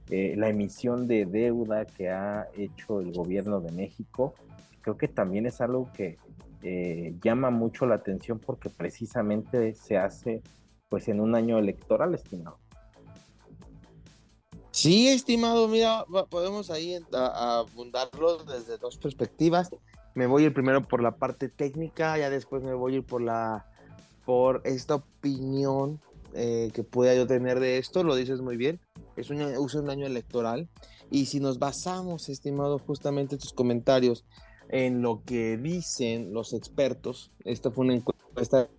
eh, 0.09 0.35
la 0.37 0.49
emisión 0.49 1.07
de 1.07 1.25
deuda 1.25 1.85
que 1.85 2.09
ha 2.09 2.47
hecho 2.57 3.01
el 3.01 3.11
gobierno 3.11 3.59
de 3.61 3.71
México. 3.71 4.33
Creo 4.81 4.97
que 4.97 5.07
también 5.07 5.45
es 5.45 5.61
algo 5.61 5.89
que 5.93 6.17
eh, 6.63 7.15
llama 7.23 7.49
mucho 7.49 7.85
la 7.85 7.95
atención 7.95 8.39
porque 8.39 8.69
precisamente 8.69 9.73
se 9.73 9.97
hace 9.97 10.41
pues 10.89 11.07
en 11.07 11.19
un 11.19 11.35
año 11.35 11.57
electoral, 11.57 12.13
estimado. 12.13 12.59
Sí, 14.71 15.09
estimado, 15.09 15.67
mira, 15.67 16.05
podemos 16.29 16.71
ahí 16.71 16.97
abundarlo 17.13 18.37
desde 18.45 18.77
dos 18.77 18.97
perspectivas. 18.97 19.69
Me 20.15 20.27
voy 20.27 20.43
ir 20.45 20.53
primero 20.53 20.81
por 20.87 21.01
la 21.01 21.17
parte 21.17 21.49
técnica, 21.49 22.17
ya 22.17 22.29
después 22.29 22.63
me 22.63 22.73
voy 22.73 22.93
a 22.93 22.97
ir 22.97 23.03
por 23.05 23.21
la 23.21 23.65
por 24.25 24.61
esta 24.65 24.95
opinión 24.95 25.99
eh, 26.33 26.69
que 26.73 26.83
pueda 26.83 27.13
yo 27.15 27.27
tener 27.27 27.59
de 27.59 27.77
esto, 27.77 28.03
lo 28.03 28.15
dices 28.15 28.39
muy 28.39 28.55
bien, 28.55 28.79
es 29.17 29.29
un, 29.29 29.41
es 29.41 29.73
un 29.73 29.89
año 29.89 30.05
electoral 30.05 30.69
y 31.09 31.25
si 31.25 31.39
nos 31.39 31.59
basamos, 31.59 32.29
estimado, 32.29 32.79
justamente 32.79 33.37
tus 33.37 33.51
comentarios 33.51 34.23
en 34.69 35.01
lo 35.01 35.23
que 35.25 35.57
dicen 35.57 36.33
los 36.33 36.53
expertos, 36.53 37.31
esta 37.43 37.71
fue 37.71 37.85
una 37.85 37.95
encuesta 37.95 38.69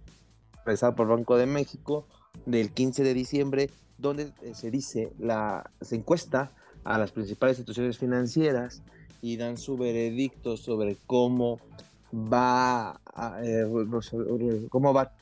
realizada 0.64 0.94
por 0.94 1.08
Banco 1.08 1.36
de 1.36 1.46
México 1.46 2.06
del 2.46 2.72
15 2.72 3.02
de 3.02 3.14
diciembre 3.14 3.70
donde 4.02 4.32
eh, 4.42 4.54
se 4.54 4.70
dice, 4.70 5.12
la, 5.18 5.70
se 5.80 5.96
encuesta 5.96 6.50
a 6.84 6.98
las 6.98 7.12
principales 7.12 7.58
instituciones 7.58 7.96
financieras 7.96 8.82
y 9.22 9.36
dan 9.36 9.56
su 9.56 9.78
veredicto 9.78 10.56
sobre 10.56 10.96
cómo 11.06 11.60
va 12.12 13.00
eh, 13.42 13.64
cómo 14.68 14.92
va 14.92 15.12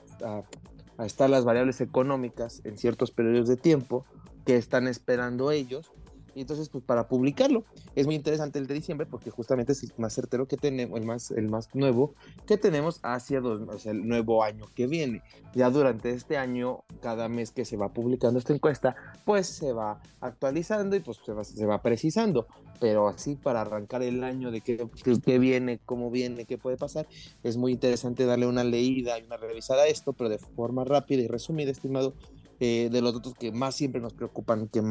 a 0.99 1.07
estar 1.07 1.31
las 1.31 1.45
variables 1.45 1.81
económicas 1.81 2.63
en 2.65 2.79
ciertos 2.79 3.11
periodos 3.11 3.49
de 3.49 3.57
tiempo 3.57 4.05
que 4.45 4.57
están 4.57 4.89
esperando 4.89 5.51
ellos 5.51 5.93
y 6.35 6.43
entonces, 6.43 6.69
pues 6.69 6.85
para 6.85 7.09
publicarlo. 7.09 7.65
Es 7.95 8.07
muy 8.07 8.15
interesante 8.15 8.59
el 8.59 8.67
de 8.67 8.75
diciembre 8.75 9.07
porque 9.07 9.31
justamente 9.31 9.73
es 9.73 9.83
el 9.83 9.93
más 9.97 10.15
certero 10.15 10.47
que 10.47 10.57
tenemos, 10.57 10.99
el 10.99 11.07
más, 11.07 11.31
el 11.31 11.49
más 11.49 11.75
nuevo 11.75 12.15
que 12.47 12.57
tenemos 12.57 13.01
hacia 13.03 13.41
dos, 13.41 13.87
el 13.87 14.07
nuevo 14.07 14.43
año 14.43 14.67
que 14.75 14.87
viene. 14.87 15.23
Ya 15.55 15.71
durante 15.71 16.11
este 16.11 16.37
año, 16.37 16.85
cada 17.01 17.29
mes 17.29 17.51
que 17.51 17.65
se 17.65 17.77
va 17.77 17.93
publicando 17.93 18.39
esta 18.39 18.53
encuesta, 18.53 18.97
pues 19.25 19.47
se 19.47 19.73
va 19.73 20.01
actualizando 20.21 20.97
y 20.97 21.01
pues 21.01 21.19
se 21.25 21.33
va, 21.33 21.45
se 21.45 21.67
va 21.67 21.83
precisando. 21.83 22.47
Pero 22.81 23.09
así 23.09 23.37
para 23.37 23.61
arrancar 23.61 24.03
el 24.03 24.25
año 24.25 24.51
de 24.51 24.63
qué, 24.63 24.89
qué 25.25 25.39
viene, 25.39 25.81
cómo 25.85 26.11
viene, 26.11 26.47
qué 26.47 26.57
puede 26.57 26.79
pasar, 26.79 27.07
es 27.43 27.59
muy 27.59 27.73
interesante 27.73 28.25
darle 28.25 28.47
una 28.47 28.65
leída 28.65 29.19
y 29.19 29.23
una 29.25 29.37
revisada 29.37 29.83
a 29.83 29.87
esto, 29.87 30.15
pero 30.15 30.31
de 30.31 30.39
forma 30.39 30.85
rápida 30.85 31.21
y 31.21 31.27
resumida, 31.27 31.71
estimado, 31.71 32.15
eh, 32.61 32.89
de 32.93 33.01
los 33.03 33.15
datos 33.15 33.35
que 33.35 33.53
más 33.53 33.75
siempre 33.75 34.01
nos 34.01 34.13
preocupan, 34.13 34.69
que, 34.69 34.83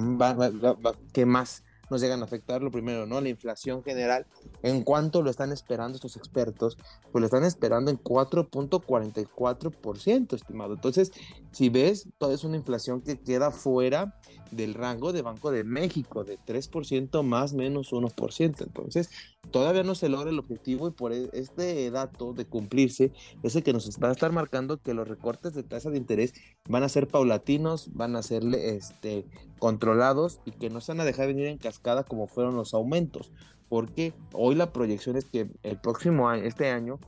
que 1.14 1.26
más 1.26 1.64
nos 1.90 2.02
llegan 2.02 2.22
a 2.22 2.26
afectar. 2.26 2.62
Lo 2.62 2.72
primero, 2.72 3.06
¿no? 3.06 3.22
La 3.22 3.30
inflación 3.30 3.84
general. 3.84 4.26
En 4.64 4.84
cuanto 4.84 5.22
lo 5.22 5.30
están 5.30 5.52
esperando 5.52 5.96
estos 5.96 6.18
expertos, 6.18 6.78
pues 7.12 7.22
lo 7.22 7.26
están 7.26 7.44
esperando 7.44 7.92
en 7.92 7.98
4.44%, 7.98 10.34
estimado. 10.34 10.74
Entonces, 10.74 11.12
si 11.52 11.70
ves, 11.70 12.10
toda 12.18 12.34
es 12.34 12.44
una 12.44 12.58
inflación 12.58 13.02
que 13.02 13.20
queda 13.20 13.52
fuera 13.52 14.16
del 14.52 14.74
rango 14.74 15.14
de 15.14 15.22
Banco 15.22 15.52
de 15.52 15.64
México, 15.64 16.24
de 16.24 16.38
3% 16.40 17.24
más 17.24 17.54
menos 17.54 17.92
1%. 17.92 18.62
Entonces, 18.62 19.10
todavía 19.52 19.84
no 19.84 19.96
se 19.96 20.10
logra 20.10 20.30
el 20.30 20.40
objetivo 20.40 20.88
y 20.88 20.92
por 20.92 21.14
e, 21.14 21.30
este 21.34 21.90
dato 21.92 22.34
de 22.34 22.46
cumplirse 22.46 23.12
es 23.44 23.56
el 23.56 23.64
que 23.64 23.74
nos 23.74 23.90
va 24.02 24.10
a 24.10 24.12
estar 24.12 24.32
marcando 24.32 24.78
que 24.78 24.94
los 24.94 25.08
recortes 25.08 25.54
de 25.54 25.64
tasa 25.64 25.90
de 25.90 25.98
interés 25.98 26.34
van 26.68 26.84
a 26.84 26.90
ser 26.90 27.08
paulatinos, 27.08 27.90
van 27.94 28.16
a 28.16 28.24
ser 28.24 28.44
este, 28.56 29.26
controlados 29.60 30.40
y 30.46 30.52
que 30.52 30.70
no 30.70 30.82
se 30.82 30.94
van 30.94 31.02
a 31.02 31.06
dejar 31.06 31.28
venir 31.28 31.48
en 31.48 31.58
cascada 31.58 32.04
como 32.04 32.28
fueron 32.28 32.56
los 32.56 32.74
aumentos. 32.74 33.32
Porque 33.70 34.14
hoy 34.34 34.56
la 34.56 34.74
proyección 34.74 35.16
es 35.16 35.26
que 35.26 35.48
el 35.64 35.78
próximo 35.80 36.28
año, 36.28 36.44
este 36.44 36.70
año, 36.70 37.00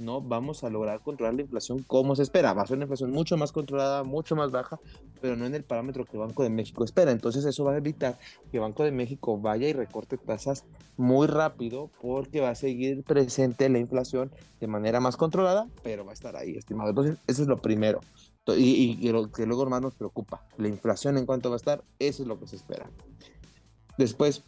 no 0.00 0.20
vamos 0.20 0.64
a 0.64 0.70
lograr 0.70 1.00
controlar 1.00 1.34
la 1.34 1.42
inflación 1.42 1.82
como 1.82 2.16
se 2.16 2.22
espera. 2.22 2.52
Va 2.54 2.62
a 2.62 2.66
ser 2.66 2.76
una 2.76 2.84
inflación 2.84 3.10
mucho 3.10 3.36
más 3.36 3.52
controlada, 3.52 4.02
mucho 4.02 4.34
más 4.34 4.50
baja, 4.50 4.80
pero 5.20 5.36
no 5.36 5.46
en 5.46 5.54
el 5.54 5.62
parámetro 5.62 6.04
que 6.04 6.16
Banco 6.16 6.42
de 6.42 6.50
México 6.50 6.84
espera. 6.84 7.12
Entonces 7.12 7.44
eso 7.44 7.64
va 7.64 7.72
a 7.72 7.76
evitar 7.76 8.18
que 8.50 8.58
Banco 8.58 8.84
de 8.84 8.92
México 8.92 9.38
vaya 9.38 9.68
y 9.68 9.72
recorte 9.72 10.16
tasas 10.16 10.64
muy 10.96 11.26
rápido 11.26 11.90
porque 12.00 12.40
va 12.40 12.50
a 12.50 12.54
seguir 12.54 13.04
presente 13.04 13.68
la 13.68 13.78
inflación 13.78 14.30
de 14.60 14.66
manera 14.66 15.00
más 15.00 15.16
controlada, 15.16 15.68
pero 15.82 16.04
va 16.04 16.10
a 16.10 16.14
estar 16.14 16.36
ahí, 16.36 16.56
estimado. 16.56 16.90
Entonces 16.90 17.18
eso 17.26 17.42
es 17.42 17.48
lo 17.48 17.58
primero. 17.58 18.00
Y, 18.56 19.08
lo 19.12 19.30
que 19.30 19.46
luego 19.46 19.66
más 19.66 19.80
nos 19.80 19.94
preocupa, 19.94 20.44
la 20.56 20.66
inflación 20.66 21.16
en 21.18 21.26
cuanto 21.26 21.50
va 21.50 21.56
a 21.56 21.58
estar, 21.58 21.84
eso 22.00 22.22
es 22.22 22.28
lo 22.28 22.40
que 22.40 22.48
se 22.48 22.56
espera. 22.56 22.90
Después, 23.96 24.42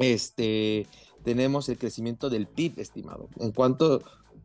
este, 0.00 0.86
tenemos 1.22 1.68
el 1.68 1.78
crecimiento 1.78 2.28
del 2.28 2.48
PIB, 2.48 2.80
estimado. 2.80 3.28
En 3.38 3.52
cuanto 3.52 4.02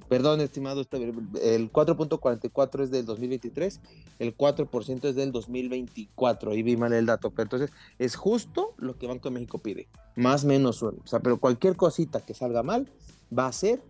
Perdón, 0.08 0.40
estimado, 0.40 0.82
el 0.82 1.72
4.44 1.72 2.84
es 2.84 2.92
del 2.92 3.06
2023, 3.06 3.82
el 4.20 4.38
4% 4.38 5.06
es 5.06 5.16
del 5.16 5.32
2024, 5.32 6.52
ahí 6.52 6.62
vi 6.62 6.78
mal 6.78 6.94
el 6.94 7.08
dato, 7.08 7.32
pero 7.32 7.44
entonces 7.44 7.72
es 7.98 8.16
justo 8.16 8.76
lo 8.78 9.00
que 9.00 9.08
Banco 9.08 9.30
de 9.30 9.34
México 9.34 9.58
pide, 9.58 9.88
más 10.16 10.46
menos 10.46 10.84
uno. 10.84 11.00
O 11.04 11.08
sea, 11.08 11.22
pero 11.22 11.40
cualquier 11.40 11.76
cosita 11.76 12.22
que 12.22 12.36
salga 12.36 12.62
mal 12.62 12.88
va 13.36 13.48
a 13.48 13.52
ser 13.52 13.82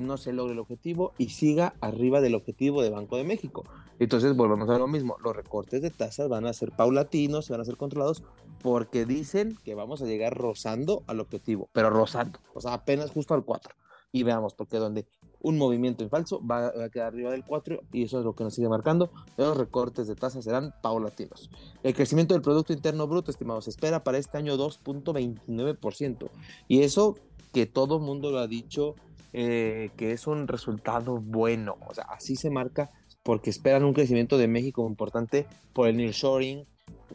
no 0.00 0.16
se 0.16 0.32
logre 0.32 0.52
el 0.52 0.58
objetivo 0.58 1.12
y 1.18 1.30
siga 1.30 1.74
arriba 1.80 2.20
del 2.20 2.34
objetivo 2.34 2.82
de 2.82 2.90
Banco 2.90 3.16
de 3.16 3.24
México. 3.24 3.64
Entonces 3.98 4.36
volvemos 4.36 4.68
a 4.68 4.78
lo 4.78 4.86
mismo, 4.88 5.16
los 5.22 5.36
recortes 5.36 5.82
de 5.82 5.90
tasas 5.90 6.28
van 6.28 6.46
a 6.46 6.52
ser 6.52 6.72
paulatinos, 6.72 7.48
van 7.48 7.60
a 7.60 7.64
ser 7.64 7.76
controlados 7.76 8.24
porque 8.62 9.04
dicen 9.04 9.56
que 9.64 9.74
vamos 9.74 10.02
a 10.02 10.06
llegar 10.06 10.36
rozando 10.36 11.02
al 11.06 11.20
objetivo, 11.20 11.68
pero 11.72 11.90
rozando, 11.90 12.38
o 12.54 12.60
sea, 12.60 12.74
apenas 12.74 13.10
justo 13.10 13.34
al 13.34 13.44
4. 13.44 13.74
Y 14.12 14.22
veamos, 14.22 14.54
porque 14.54 14.78
donde 14.78 15.06
un 15.44 15.58
movimiento 15.58 16.02
en 16.02 16.08
falso, 16.08 16.40
va 16.44 16.68
a 16.68 16.88
quedar 16.88 17.08
arriba 17.08 17.30
del 17.30 17.44
4 17.44 17.80
y 17.92 18.04
eso 18.04 18.18
es 18.18 18.24
lo 18.24 18.34
que 18.34 18.44
nos 18.44 18.54
sigue 18.54 18.68
marcando. 18.68 19.10
Los 19.36 19.56
recortes 19.56 20.06
de 20.08 20.14
tasas 20.14 20.44
serán 20.44 20.74
paulatinos. 20.82 21.50
El 21.82 21.94
crecimiento 21.94 22.32
del 22.32 22.42
Producto 22.42 22.72
Interno 22.72 23.06
Bruto, 23.06 23.30
estimados, 23.30 23.68
espera 23.68 24.02
para 24.02 24.16
este 24.16 24.38
año 24.38 24.56
2.29%. 24.56 26.30
Y 26.66 26.80
eso 26.80 27.16
que 27.52 27.66
todo 27.66 28.00
mundo 28.00 28.30
lo 28.30 28.38
ha 28.38 28.46
dicho, 28.46 28.96
eh, 29.34 29.90
que 29.96 30.12
es 30.12 30.26
un 30.26 30.48
resultado 30.48 31.20
bueno. 31.20 31.76
O 31.86 31.92
sea, 31.94 32.04
así 32.04 32.36
se 32.36 32.48
marca 32.48 32.90
porque 33.22 33.50
esperan 33.50 33.84
un 33.84 33.92
crecimiento 33.92 34.38
de 34.38 34.48
México 34.48 34.86
importante 34.88 35.46
por 35.74 35.88
el 35.88 35.98
nearshoring, 35.98 36.64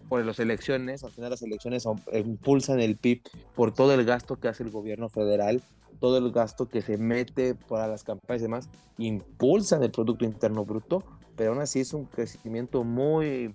por 0.07 0.23
las 0.23 0.39
elecciones, 0.39 1.03
al 1.03 1.11
final 1.11 1.31
las 1.31 1.41
elecciones 1.41 1.85
impulsan 2.13 2.79
el 2.79 2.97
PIB 2.97 3.21
por 3.55 3.73
todo 3.73 3.93
el 3.93 4.05
gasto 4.05 4.39
que 4.39 4.47
hace 4.47 4.63
el 4.63 4.69
gobierno 4.69 5.09
federal 5.09 5.63
todo 5.99 6.17
el 6.17 6.31
gasto 6.31 6.67
que 6.67 6.81
se 6.81 6.97
mete 6.97 7.55
para 7.55 7.87
las 7.87 8.03
campañas 8.03 8.41
y 8.41 8.43
demás, 8.43 8.69
impulsan 8.97 9.83
el 9.83 9.91
Producto 9.91 10.25
Interno 10.25 10.65
Bruto, 10.65 11.03
pero 11.35 11.51
aún 11.51 11.61
así 11.61 11.81
es 11.81 11.93
un 11.93 12.05
crecimiento 12.05 12.83
muy, 12.83 13.53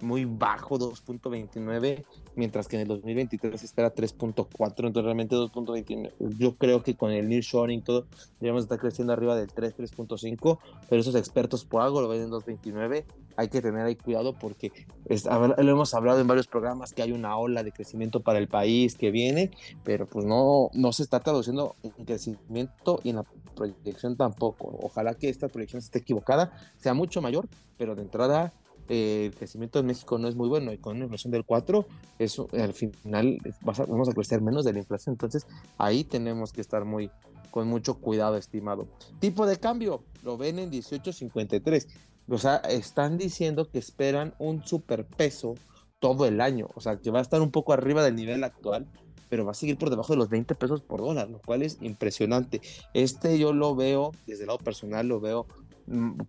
muy 0.00 0.24
bajo, 0.24 0.78
2.29, 0.78 2.04
mientras 2.36 2.68
que 2.68 2.76
en 2.76 2.82
el 2.82 2.88
2023 2.88 3.58
se 3.58 3.66
espera 3.66 3.94
3.4, 3.94 4.46
entonces 4.86 5.04
realmente 5.04 5.36
2.29. 5.36 6.12
Yo 6.38 6.56
creo 6.56 6.82
que 6.82 6.96
con 6.96 7.10
el 7.10 7.28
nearshoring 7.28 7.82
todo 7.82 8.06
debemos 8.40 8.64
estar 8.64 8.78
creciendo 8.78 9.12
arriba 9.12 9.36
del 9.36 9.52
3, 9.52 9.76
3.5, 9.76 10.58
pero 10.88 11.00
esos 11.00 11.14
expertos 11.14 11.64
por 11.64 11.82
algo 11.82 12.00
lo 12.00 12.08
ven 12.08 12.22
en 12.22 12.30
2.29. 12.30 13.04
Hay 13.36 13.48
que 13.48 13.60
tener 13.60 13.84
ahí 13.84 13.96
cuidado 13.96 14.32
porque 14.34 14.72
lo 15.08 15.70
hemos 15.70 15.94
hablado 15.94 16.20
en 16.20 16.26
varios 16.26 16.46
programas 16.46 16.92
que 16.92 17.02
hay 17.02 17.12
una 17.12 17.36
ola 17.36 17.62
de 17.62 17.72
crecimiento 17.72 18.20
para 18.20 18.38
el 18.38 18.48
país 18.48 18.94
que 18.96 19.10
viene, 19.10 19.50
pero 19.82 20.06
pues 20.06 20.24
no, 20.24 20.70
no 20.72 20.92
se 20.92 21.02
está 21.02 21.20
traduciendo 21.20 21.74
en 21.82 22.04
crecimiento 22.04 23.00
y 23.02 23.10
en 23.10 23.16
la 23.16 23.24
proyección 23.54 24.16
tampoco. 24.16 24.78
Ojalá 24.82 25.14
que 25.14 25.28
esta 25.28 25.48
proyección 25.48 25.80
esté 25.80 26.00
equivocada, 26.00 26.52
sea 26.76 26.94
mucho 26.94 27.22
mayor, 27.22 27.48
pero 27.76 27.94
de 27.94 28.02
entrada 28.02 28.52
eh, 28.88 29.26
el 29.26 29.34
crecimiento 29.34 29.78
en 29.78 29.86
México 29.86 30.18
no 30.18 30.28
es 30.28 30.36
muy 30.36 30.48
bueno 30.48 30.72
y 30.72 30.78
con 30.78 30.96
una 30.96 31.04
inflación 31.04 31.30
del 31.32 31.44
4, 31.44 31.86
eso 32.18 32.48
al 32.52 32.72
final 32.72 33.38
vamos 33.62 34.08
a 34.08 34.12
crecer 34.12 34.40
menos 34.40 34.64
de 34.64 34.72
la 34.72 34.80
inflación. 34.80 35.14
Entonces 35.14 35.46
ahí 35.78 36.04
tenemos 36.04 36.52
que 36.52 36.60
estar 36.60 36.84
muy 36.84 37.10
con 37.50 37.68
mucho 37.68 37.94
cuidado, 37.94 38.36
estimado. 38.36 38.88
Tipo 39.20 39.46
de 39.46 39.58
cambio, 39.58 40.02
lo 40.24 40.36
ven 40.36 40.58
en 40.58 40.72
18.53. 40.72 41.86
O 42.28 42.36
sea, 42.36 42.56
están 42.56 43.16
diciendo 43.16 43.70
que 43.70 43.78
esperan 43.78 44.34
un 44.40 44.64
superpeso 44.64 45.54
todo 46.00 46.26
el 46.26 46.40
año. 46.40 46.68
O 46.74 46.80
sea, 46.80 46.96
que 46.96 47.12
va 47.12 47.20
a 47.20 47.22
estar 47.22 47.40
un 47.40 47.52
poco 47.52 47.72
arriba 47.72 48.02
del 48.02 48.16
nivel 48.16 48.42
actual, 48.42 48.88
pero 49.28 49.44
va 49.44 49.52
a 49.52 49.54
seguir 49.54 49.78
por 49.78 49.90
debajo 49.90 50.12
de 50.12 50.16
los 50.16 50.28
20 50.28 50.54
pesos 50.54 50.82
por 50.82 51.00
dólar, 51.00 51.30
lo 51.30 51.38
cual 51.38 51.62
es 51.62 51.78
impresionante. 51.80 52.60
Este 52.92 53.38
yo 53.38 53.52
lo 53.52 53.74
veo, 53.74 54.10
desde 54.26 54.42
el 54.42 54.48
lado 54.48 54.58
personal, 54.58 55.06
lo 55.06 55.20
veo 55.20 55.46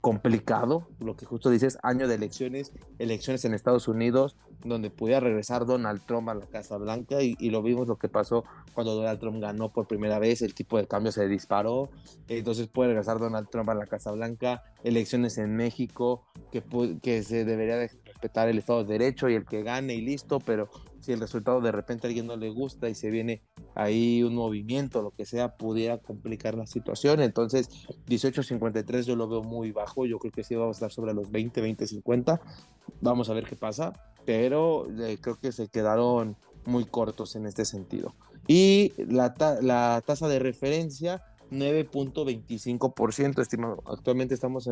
complicado, 0.01 0.87
lo 0.99 1.15
que 1.15 1.25
justo 1.25 1.49
dices, 1.49 1.77
año 1.81 2.07
de 2.07 2.15
elecciones, 2.15 2.73
elecciones 2.99 3.45
en 3.45 3.53
Estados 3.53 3.87
Unidos, 3.87 4.35
donde 4.63 4.89
pudiera 4.89 5.21
regresar 5.21 5.65
Donald 5.65 6.01
Trump 6.05 6.27
a 6.29 6.33
la 6.33 6.45
Casa 6.45 6.77
Blanca 6.77 7.21
y, 7.21 7.35
lo 7.49 7.61
vimos 7.61 7.87
lo 7.87 7.97
que 7.97 8.09
pasó 8.09 8.43
cuando 8.73 8.95
Donald 8.95 9.19
Trump 9.19 9.39
ganó 9.39 9.71
por 9.71 9.87
primera 9.87 10.19
vez, 10.19 10.41
el 10.41 10.53
tipo 10.53 10.77
de 10.77 10.87
cambio 10.87 11.11
se 11.11 11.27
disparó, 11.27 11.89
entonces 12.27 12.67
puede 12.67 12.89
regresar 12.89 13.19
Donald 13.19 13.49
Trump 13.49 13.69
a 13.69 13.75
la 13.75 13.85
Casa 13.85 14.11
Blanca, 14.11 14.63
elecciones 14.83 15.37
en 15.37 15.55
México, 15.55 16.25
que, 16.51 16.63
que 17.01 17.23
se 17.23 17.45
debería 17.45 17.77
de 17.77 17.91
respetar 18.03 18.49
el 18.49 18.57
Estado 18.57 18.83
de 18.83 18.97
Derecho 18.97 19.29
y 19.29 19.35
el 19.35 19.45
que 19.45 19.63
gane 19.63 19.95
y 19.95 20.01
listo, 20.01 20.39
pero 20.39 20.69
si 21.05 21.13
el 21.13 21.19
resultado 21.19 21.61
de 21.61 21.71
repente 21.71 22.07
a 22.07 22.09
alguien 22.09 22.25
no 22.25 22.35
le 22.35 22.49
gusta 22.49 22.89
y 22.89 22.95
se 22.95 23.11
viene 23.11 23.43
ahí 23.75 24.23
un 24.23 24.33
movimiento, 24.33 25.03
lo 25.03 25.11
que 25.11 25.25
sea, 25.25 25.55
pudiera 25.55 25.99
complicar 25.99 26.55
la 26.55 26.65
situación. 26.65 27.21
Entonces, 27.21 27.69
18.53 28.07 29.03
yo 29.03 29.15
lo 29.15 29.27
veo 29.27 29.43
muy 29.43 29.71
bajo, 29.71 30.07
yo 30.07 30.17
creo 30.17 30.31
que 30.31 30.43
sí 30.43 30.55
vamos 30.55 30.77
a 30.77 30.77
estar 30.77 30.91
sobre 30.91 31.13
los 31.13 31.31
20, 31.31 31.61
20, 31.61 31.85
50. 31.85 32.41
Vamos 33.01 33.29
a 33.29 33.33
ver 33.33 33.45
qué 33.45 33.55
pasa, 33.55 33.93
pero 34.25 34.87
eh, 34.99 35.19
creo 35.21 35.39
que 35.39 35.51
se 35.51 35.67
quedaron 35.67 36.37
muy 36.65 36.85
cortos 36.85 37.35
en 37.35 37.45
este 37.45 37.65
sentido. 37.65 38.15
Y 38.47 38.93
la, 38.97 39.35
la 39.61 40.01
tasa 40.05 40.27
de 40.27 40.39
referencia, 40.39 41.21
9.25%, 41.51 43.41
estimado. 43.41 43.83
Actualmente 43.85 44.33
estamos 44.33 44.67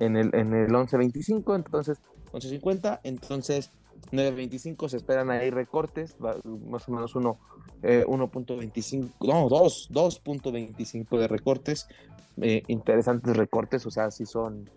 en 0.00 0.16
el, 0.16 0.34
en 0.34 0.54
el 0.54 0.70
11.25, 0.70 1.56
entonces 1.56 1.98
11.50, 2.32 3.00
entonces 3.04 3.70
9.25 4.12 4.88
se 4.88 4.96
esperan 4.96 5.30
ahí 5.30 5.50
recortes, 5.50 6.16
más 6.20 6.88
o 6.88 6.92
menos 6.92 7.14
uno, 7.14 7.38
1.25, 7.82 9.04
eh, 9.04 9.10
no, 9.20 9.48
2, 9.48 9.90
2.25 9.90 11.18
de 11.18 11.28
recortes, 11.28 11.88
eh, 12.40 12.62
interesantes 12.68 13.36
recortes, 13.36 13.84
o 13.86 13.90
sea, 13.90 14.10
si 14.10 14.26
son, 14.26 14.70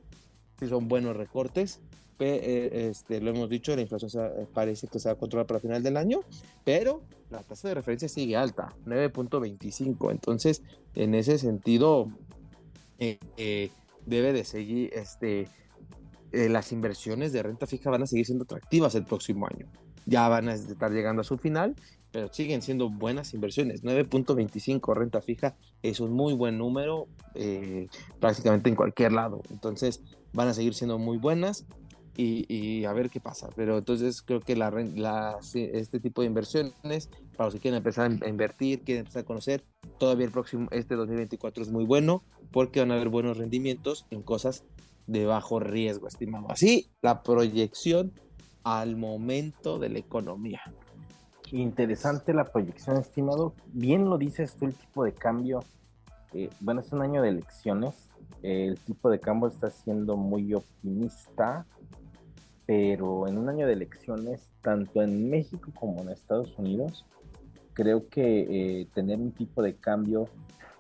si 0.60 0.68
son 0.68 0.88
buenos 0.88 1.16
recortes. 1.16 1.82
Eh, 2.20 2.90
este, 2.90 3.22
lo 3.22 3.30
hemos 3.30 3.48
dicho, 3.48 3.76
la 3.76 3.84
inflación 3.84 4.10
parece 4.52 4.88
que 4.88 4.98
se 4.98 5.08
va 5.08 5.14
a 5.14 5.18
controlar 5.20 5.46
para 5.46 5.60
final 5.60 5.84
del 5.84 5.98
año, 5.98 6.22
pero 6.64 7.04
la 7.30 7.44
tasa 7.44 7.68
de 7.68 7.76
referencia 7.76 8.10
sigue 8.10 8.36
alta, 8.36 8.74
9.25. 8.86 10.10
Entonces, 10.10 10.64
en 10.96 11.14
ese 11.14 11.38
sentido, 11.38 12.10
debe 12.98 14.34
de 14.34 14.44
seguir, 14.46 14.92
este, 14.96 15.48
eh, 16.38 16.50
las 16.50 16.72
inversiones 16.72 17.34
de 17.34 17.42
renta 17.42 17.66
fija 17.66 17.90
van 17.90 18.04
a 18.04 18.06
seguir 18.06 18.28
siendo 18.28 18.44
atractivas 18.44 18.94
el 18.94 19.06
próximo 19.06 19.48
año. 19.48 19.66
Ya 20.06 20.28
van 20.30 20.50
a 20.50 20.54
estar 20.54 20.92
llegando 20.92 21.22
a 21.22 21.24
su 21.24 21.40
final, 21.40 21.76
pero 22.12 22.32
siguen 22.32 22.62
siendo 22.62 22.92
buenas 22.92 23.34
inversiones. 23.34 23.84
9.25 23.84 24.96
renta 24.96 25.20
fija 25.20 25.56
es 25.82 26.00
un 26.00 26.14
muy 26.14 26.36
buen 26.36 26.60
número 26.60 27.08
eh, 27.34 27.88
prácticamente 28.20 28.70
en 28.70 28.76
cualquier 28.76 29.14
lado. 29.14 29.42
Entonces 29.50 30.04
van 30.32 30.48
a 30.48 30.54
seguir 30.54 30.76
siendo 30.76 31.00
muy 31.00 31.18
buenas 31.18 31.66
y, 32.16 32.86
a 32.86 32.94
ver 32.94 33.10
qué 33.10 33.20
pasa. 33.20 33.50
Pero 33.56 33.80
entonces 33.80 34.22
creo 34.22 34.40
que 34.40 34.54
este 35.74 36.00
tipo 36.00 36.22
de 36.22 36.28
inversiones, 36.28 37.10
para 37.36 37.48
los 37.48 37.56
que 37.56 37.62
quieren 37.62 37.78
empezar 37.78 38.12
a 38.22 38.30
invertir, 38.30 38.84
quieren 38.84 39.00
empezar 39.02 39.24
a 39.24 39.26
conocer, 39.26 39.64
todavía 39.98 40.28
el 40.28 40.32
próximo, 40.32 40.68
este 40.70 40.94
2024 40.94 41.64
es 41.64 41.72
muy 41.72 41.86
bueno 41.86 42.24
porque 42.52 42.80
van 42.80 42.92
a 42.92 42.94
haber 42.94 43.10
buenos 43.10 43.38
rendimientos 43.38 44.06
en 44.12 44.22
cosas 44.22 44.64
de 45.08 45.26
bajo 45.26 45.60
riesgo, 45.60 46.08
estimado. 46.08 46.48
Así, 46.50 46.90
la 47.02 47.24
proyección 47.24 48.14
al 48.64 48.96
momento 48.96 49.80
de 49.80 49.90
la 49.90 50.00
economía. 50.00 50.62
Interesante 51.52 52.34
la 52.34 52.46
proyección, 52.46 52.98
estimado. 52.98 53.56
Bien 53.68 54.06
lo 54.06 54.18
dices 54.18 54.56
tú, 54.56 54.66
el 54.66 54.76
tipo 54.76 55.04
de 55.04 55.14
cambio. 55.14 55.64
Eh, 56.34 56.50
bueno, 56.60 56.82
es 56.82 56.92
un 56.92 57.02
año 57.02 57.22
de 57.22 57.30
elecciones. 57.30 58.10
el 58.44 58.78
tipo 58.80 59.10
de 59.10 59.20
cambio 59.20 59.48
está 59.50 59.72
siendo 59.72 60.16
muy 60.16 60.54
optimista 60.54 61.66
pero 62.68 63.28
en 63.28 63.38
un 63.38 63.50
año 63.50 63.66
de 63.66 63.74
elecciones, 63.74 64.52
tanto 64.62 65.02
en 65.02 65.30
México 65.30 65.72
como 65.74 66.02
en 66.02 66.10
Estados 66.10 66.54
Unidos, 66.60 67.06
creo 67.74 68.10
que 68.10 68.82
eh, 68.82 68.88
tener 68.94 69.18
un 69.18 69.32
tipo 69.32 69.64
de 69.64 69.76
cambio 69.78 70.28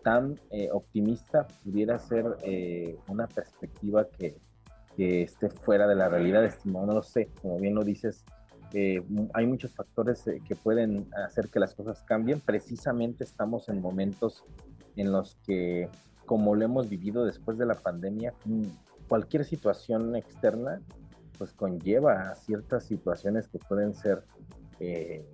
tan 0.04 0.39
eh, 0.50 0.70
optimista 0.72 1.48
pudiera 1.63 2.00
ser 2.00 2.38
eh, 2.44 2.98
una 3.08 3.27
perspectiva 3.27 4.08
que, 4.08 4.38
que, 4.96 5.24
esté 5.24 5.50
fuera 5.50 5.88
de 5.88 5.96
la 5.96 6.10
realidad, 6.10 6.46
estimado. 6.46 6.86
No 6.86 6.94
lo 6.94 7.04
sé, 7.04 7.30
como 7.42 7.60
bien 7.60 7.75
lo 7.75 7.84
dices, 7.84 8.24
hay 9.34 9.48
muchos 9.48 9.74
factores 9.74 10.24
que 10.46 10.56
pueden 10.56 11.08
hacer 11.25 11.48
que 11.50 11.60
las 11.60 11.74
cosas 11.74 12.04
cambien. 12.04 12.42
Precisamente 12.42 13.24
estamos 13.24 13.70
en 13.70 13.82
momentos 13.82 14.44
en 14.98 15.12
los 15.12 15.36
que, 15.46 15.89
como 16.25 16.54
lo 16.56 16.66
hemos 16.66 16.89
vivido 16.89 17.25
después 17.25 17.58
de 17.58 17.66
la 17.66 17.75
pandemia, 17.75 18.34
cualquier 19.08 19.46
situación 19.46 20.16
externa 20.16 20.82
pues 21.38 21.54
conlleva 21.54 22.32
a 22.32 22.36
ciertas 22.36 22.86
situaciones 22.86 23.48
que 23.48 23.60
pueden 23.60 23.94
ser 23.94 24.24
eh, 24.80 25.25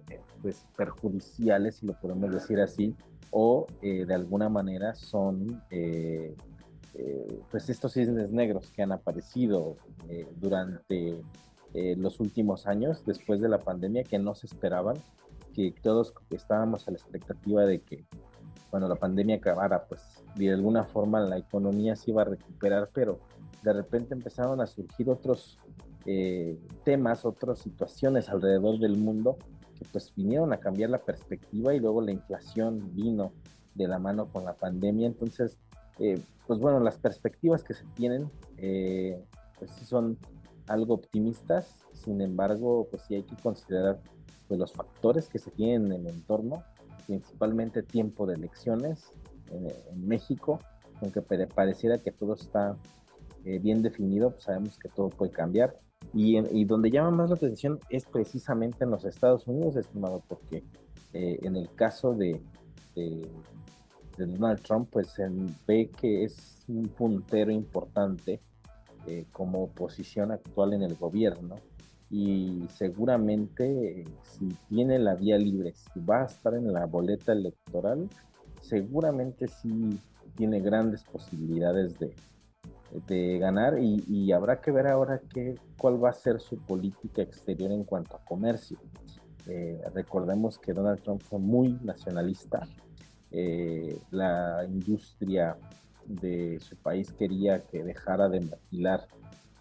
pues 0.41 0.65
perjudiciales, 0.75 1.77
si 1.77 1.85
lo 1.85 1.93
podemos 1.93 2.31
decir 2.31 2.59
así, 2.59 2.95
o 3.33 3.67
eh, 3.81 4.05
de 4.05 4.13
alguna 4.13 4.47
manera 4.47 4.93
son 4.95 5.61
eh, 5.71 6.35
pues 7.49 7.69
estos 7.69 7.93
cisnes 7.93 8.31
negros 8.31 8.69
que 8.69 8.83
han 8.83 8.91
aparecido 8.91 9.77
durante 10.35 11.19
los 11.73 12.19
últimos 12.19 12.67
años, 12.67 13.03
después 13.03 13.41
de 13.41 13.49
la 13.49 13.57
pandemia, 13.57 14.03
que 14.03 14.19
no 14.19 14.35
se 14.35 14.45
esperaban, 14.45 14.97
que 15.55 15.73
todos 15.81 16.13
estábamos 16.29 16.87
a 16.87 16.91
la 16.91 16.97
expectativa 16.97 17.65
de 17.65 17.81
que 17.81 18.05
cuando 18.69 18.87
la 18.87 18.95
pandemia 18.95 19.37
acabara, 19.37 19.85
pues 19.85 20.23
de 20.35 20.51
alguna 20.51 20.83
forma 20.83 21.19
la 21.21 21.37
economía 21.37 21.95
se 21.95 22.11
iba 22.11 22.21
a 22.21 22.25
recuperar, 22.25 22.91
pero 22.93 23.19
de 23.63 23.73
repente 23.73 24.13
empezaron 24.13 24.61
a 24.61 24.67
surgir 24.67 25.09
otros 25.09 25.57
eh, 26.05 26.59
temas, 26.83 27.23
otras 27.23 27.59
situaciones 27.59 28.27
alrededor 28.27 28.77
del 28.77 28.97
mundo 28.97 29.37
que 29.79 29.85
pues 29.89 30.13
vinieron 30.15 30.51
a 30.51 30.57
cambiar 30.57 30.89
la 30.89 31.01
perspectiva 31.01 31.73
y 31.73 31.79
luego 31.79 32.01
la 32.01 32.11
inflación 32.11 32.93
vino 32.93 33.31
de 33.73 33.87
la 33.87 33.99
mano 33.99 34.27
con 34.27 34.43
la 34.43 34.53
pandemia. 34.53 35.07
Entonces, 35.07 35.57
eh, 35.99 36.21
pues 36.45 36.59
bueno, 36.59 36.81
las 36.81 36.97
perspectivas 36.97 37.63
que 37.63 37.73
se 37.73 37.85
tienen, 37.95 38.29
eh, 38.57 39.23
pues 39.57 39.71
sí 39.71 39.85
son 39.85 40.17
algo 40.67 40.93
optimistas, 40.93 41.77
sin 41.93 42.19
embargo, 42.19 42.87
pues 42.91 43.03
sí 43.03 43.15
hay 43.15 43.23
que 43.23 43.37
considerar 43.37 44.01
pues, 44.49 44.59
los 44.59 44.73
factores 44.73 45.29
que 45.29 45.39
se 45.39 45.51
tienen 45.51 45.91
en 45.91 46.05
el 46.05 46.07
entorno, 46.15 46.63
principalmente 47.07 47.81
tiempo 47.81 48.25
de 48.25 48.35
elecciones 48.35 49.05
en, 49.51 49.67
en 49.69 50.07
México, 50.07 50.59
aunque 51.01 51.21
pareciera 51.21 51.97
que 51.97 52.11
todo 52.11 52.33
está 52.33 52.77
bien 53.43 53.81
definido, 53.81 54.31
pues 54.31 54.45
sabemos 54.45 54.79
que 54.79 54.87
todo 54.87 55.09
puede 55.09 55.31
cambiar. 55.31 55.77
Y, 56.13 56.65
donde 56.65 56.91
llama 56.91 57.09
más 57.09 57.29
la 57.29 57.35
atención 57.35 57.79
es 57.89 58.05
precisamente 58.05 58.83
en 58.83 58.91
los 58.91 59.03
Estados 59.03 59.47
Unidos, 59.47 59.75
estimado, 59.75 60.21
porque 60.27 60.63
eh, 61.13 61.39
en 61.41 61.55
el 61.55 61.73
caso 61.73 62.13
de, 62.13 62.39
Donald 64.15 64.61
Trump, 64.61 64.89
pues 64.91 65.07
se 65.07 65.27
ve 65.67 65.89
que 65.99 66.23
es 66.23 66.63
un 66.67 66.83
puntero 66.89 67.51
importante 67.51 68.39
eh, 69.07 69.25
como 69.31 69.69
posición 69.69 70.31
actual 70.31 70.73
en 70.73 70.83
el 70.83 70.95
gobierno 70.95 71.55
y 72.13 72.67
seguramente 72.69 74.05
si 74.21 74.49
tiene 74.69 74.99
la 74.99 75.15
vía 75.15 75.35
libre, 75.39 75.73
si 75.73 75.99
va 75.99 76.21
a 76.21 76.25
estar 76.25 76.53
en 76.53 76.71
la 76.71 76.85
boleta 76.85 77.31
electoral, 77.31 78.07
seguramente 78.61 79.47
sí 79.47 79.99
tiene 80.35 80.59
grandes 80.59 81.03
posibilidades 81.03 81.97
de, 81.97 82.13
de 83.07 83.39
ganar 83.39 83.79
y, 83.79 84.31
habrá 84.31 84.61
que 84.61 84.71
ver 84.71 84.87
ahora 84.87 85.21
qué, 85.33 85.55
cuál 85.77 86.03
va 86.03 86.09
a 86.09 86.13
ser 86.13 86.39
su 86.39 86.57
política 86.57 87.21
exterior 87.21 87.71
en 87.71 87.83
cuanto 87.83 88.15
a 88.15 88.23
comercio. 88.23 88.77
Eh, 89.47 89.81
recordemos 89.93 90.57
que 90.57 90.73
Donald 90.73 91.01
Trump 91.01 91.21
fue 91.21 91.39
muy 91.39 91.77
nacionalista. 91.81 92.67
Eh, 93.31 93.97
la 94.11 94.63
industria 94.65 95.57
de 96.05 96.59
su 96.59 96.75
país 96.77 97.11
quería 97.11 97.59
que 97.59 97.83
dejara 97.83 98.29
de 98.29 98.41
maquilar 98.41 99.07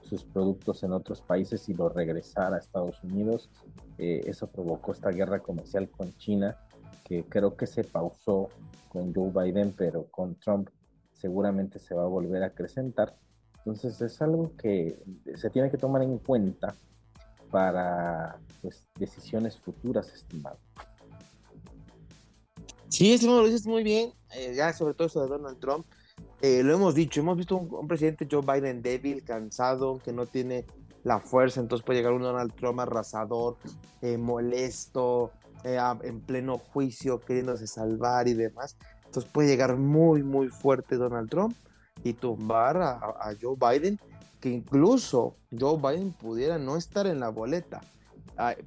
sus 0.02 0.24
productos 0.24 0.82
en 0.82 0.92
otros 0.92 1.22
países 1.22 1.68
y 1.68 1.74
lo 1.74 1.88
regresara 1.88 2.56
a 2.56 2.58
Estados 2.58 3.02
Unidos. 3.02 3.50
Eh, 3.98 4.20
eso 4.26 4.46
provocó 4.46 4.92
esta 4.92 5.10
guerra 5.10 5.40
comercial 5.40 5.88
con 5.88 6.12
China, 6.18 6.56
que 7.04 7.24
creo 7.24 7.56
que 7.56 7.66
se 7.66 7.82
pausó 7.82 8.48
con 8.88 9.14
Joe 9.14 9.30
Biden, 9.30 9.72
pero 9.76 10.04
con 10.10 10.34
Trump 10.34 10.68
seguramente 11.22 11.78
se 11.78 11.94
va 11.94 12.02
a 12.02 12.08
volver 12.08 12.42
a 12.42 12.46
acrecentar. 12.46 13.16
Entonces 13.58 14.00
es 14.00 14.20
algo 14.20 14.56
que 14.56 15.00
se 15.36 15.48
tiene 15.50 15.70
que 15.70 15.78
tomar 15.78 16.02
en 16.02 16.18
cuenta 16.18 16.74
para 17.52 18.40
pues, 18.60 18.88
decisiones 18.98 19.56
futuras, 19.56 20.12
estimado. 20.12 20.58
Sí, 22.88 23.12
estimado, 23.12 23.42
lo 23.42 23.46
dices 23.46 23.66
muy 23.66 23.84
bien, 23.84 24.12
eh, 24.34 24.52
ya 24.56 24.72
sobre 24.72 24.94
todo 24.94 25.06
eso 25.06 25.22
de 25.22 25.28
Donald 25.28 25.60
Trump. 25.60 25.86
Eh, 26.40 26.64
lo 26.64 26.74
hemos 26.74 26.94
dicho, 26.96 27.20
hemos 27.20 27.36
visto 27.36 27.56
un, 27.56 27.86
presidente 27.86 28.26
Joe 28.28 28.42
Biden 28.42 28.82
débil, 28.82 29.22
cansado, 29.22 30.00
que 30.04 30.12
no 30.12 30.26
tiene 30.26 30.66
la 31.04 31.20
fuerza, 31.20 31.60
entonces 31.60 31.86
puede 31.86 32.00
llegar 32.00 32.12
un 32.14 32.22
Donald 32.22 32.52
Trump 32.54 32.80
arrasador, 32.80 33.56
eh, 34.02 34.18
molesto, 34.18 35.30
en 35.64 36.20
pleno 36.22 36.58
juicio, 36.58 37.20
queriéndose 37.20 37.68
salvar 37.68 38.26
y 38.26 38.34
demás. 38.34 38.76
Entonces 39.12 39.30
puede 39.30 39.48
llegar 39.48 39.76
muy, 39.76 40.22
muy 40.22 40.48
fuerte 40.48 40.96
Donald 40.96 41.28
Trump 41.28 41.54
y 42.02 42.14
tumbar 42.14 42.78
a, 42.78 43.34
Joe 43.38 43.56
Biden, 43.60 44.00
que 44.40 44.48
incluso 44.48 45.36
Joe 45.50 45.76
Biden 45.76 46.12
pudiera 46.12 46.56
no 46.56 46.78
estar 46.78 47.06
en 47.06 47.20
la 47.20 47.28
boleta. 47.28 47.82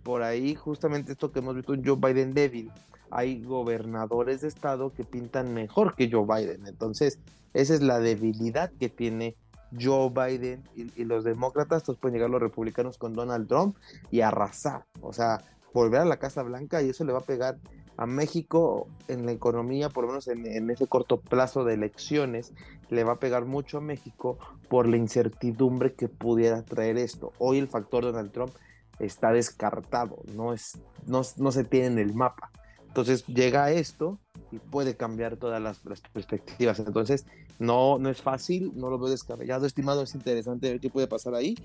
por 0.04 0.22
ahí 0.22 0.54
justamente 0.54 1.14
esto 1.14 1.32
que 1.32 1.40
hemos 1.40 1.56
visto 1.56 1.74
Joe 1.84 1.96
Biden 1.96 2.36
débil. 2.36 2.72
Hay 3.10 3.42
gobernadores 3.42 4.42
de 4.42 4.50
estado 4.50 4.94
que 4.94 5.04
pintan 5.04 5.56
mejor 5.56 5.96
que 5.96 6.12
Joe 6.12 6.28
Biden. 6.28 6.68
Entonces, 6.68 7.18
esa 7.56 7.74
es 7.74 7.82
la 7.82 7.98
debilidad 7.98 8.72
que 8.80 8.90
tiene 8.90 9.36
Joe 9.76 10.12
Biden 10.12 10.64
y, 10.76 11.06
los 11.06 11.24
demócratas. 11.24 11.82
Entonces 11.82 12.00
pueden 12.00 12.18
llegar 12.18 12.30
los 12.30 12.40
republicanos 12.40 13.00
con 13.00 13.16
Donald 13.16 13.48
Trump 13.48 13.78
y 14.12 14.22
arrasar. 14.22 14.86
O 15.02 15.12
sea, 15.12 15.42
volver 15.74 16.02
a 16.02 16.06
la 16.06 16.18
Casa 16.18 16.44
Blanca 16.44 16.84
y 16.84 16.90
eso 16.90 17.04
le 17.04 17.14
va 17.14 17.20
a 17.20 17.24
pegar 17.24 17.58
a 17.98 18.06
México 18.06 18.88
en 19.08 19.26
la 19.26 19.32
economía, 19.32 19.90
por 19.90 20.04
lo 20.04 20.10
menos 20.10 20.28
en, 20.28 20.70
ese 20.70 20.88
corto 20.88 21.20
plazo 21.22 21.64
de 21.64 21.76
elecciones, 21.76 22.54
le 22.90 23.04
va 23.04 23.14
a 23.14 23.20
pegar 23.20 23.46
mucho 23.46 23.78
a 23.78 23.82
México 23.82 24.38
por 24.70 24.88
la 24.88 24.98
incertidumbre 24.98 25.94
que 25.94 26.08
pudiera 26.08 26.64
traer 26.64 26.98
esto. 26.98 27.32
Hoy 27.38 27.58
el 27.58 27.68
factor 27.68 28.04
Donald 28.04 28.32
Trump 28.32 28.54
está 29.00 29.32
descartado, 29.32 30.18
no, 30.34 30.54
es, 30.54 30.80
no, 31.06 31.22
no 31.38 31.52
se 31.52 31.64
tiene 31.64 31.88
en 31.88 32.00
el 32.00 32.14
mapa. 32.14 32.52
Entonces 32.96 33.26
llega 33.28 33.74
esto 33.74 34.20
y 34.54 34.60
puede 34.60 34.96
cambiar 34.96 35.36
todas 35.36 35.62
las, 35.62 35.82
perspectivas. 36.14 36.80
Entonces, 36.80 37.26
no, 37.60 38.00
no 38.00 38.10
es 38.10 38.22
fácil, 38.22 38.72
no 38.74 38.90
lo 38.90 38.98
veo 38.98 39.10
descabellado, 39.10 39.66
estimado, 39.66 40.02
es 40.04 40.16
interesante 40.16 40.70
ver 40.70 40.80
qué 40.80 40.90
puede 40.90 41.06
pasar 41.06 41.36
ahí 41.36 41.56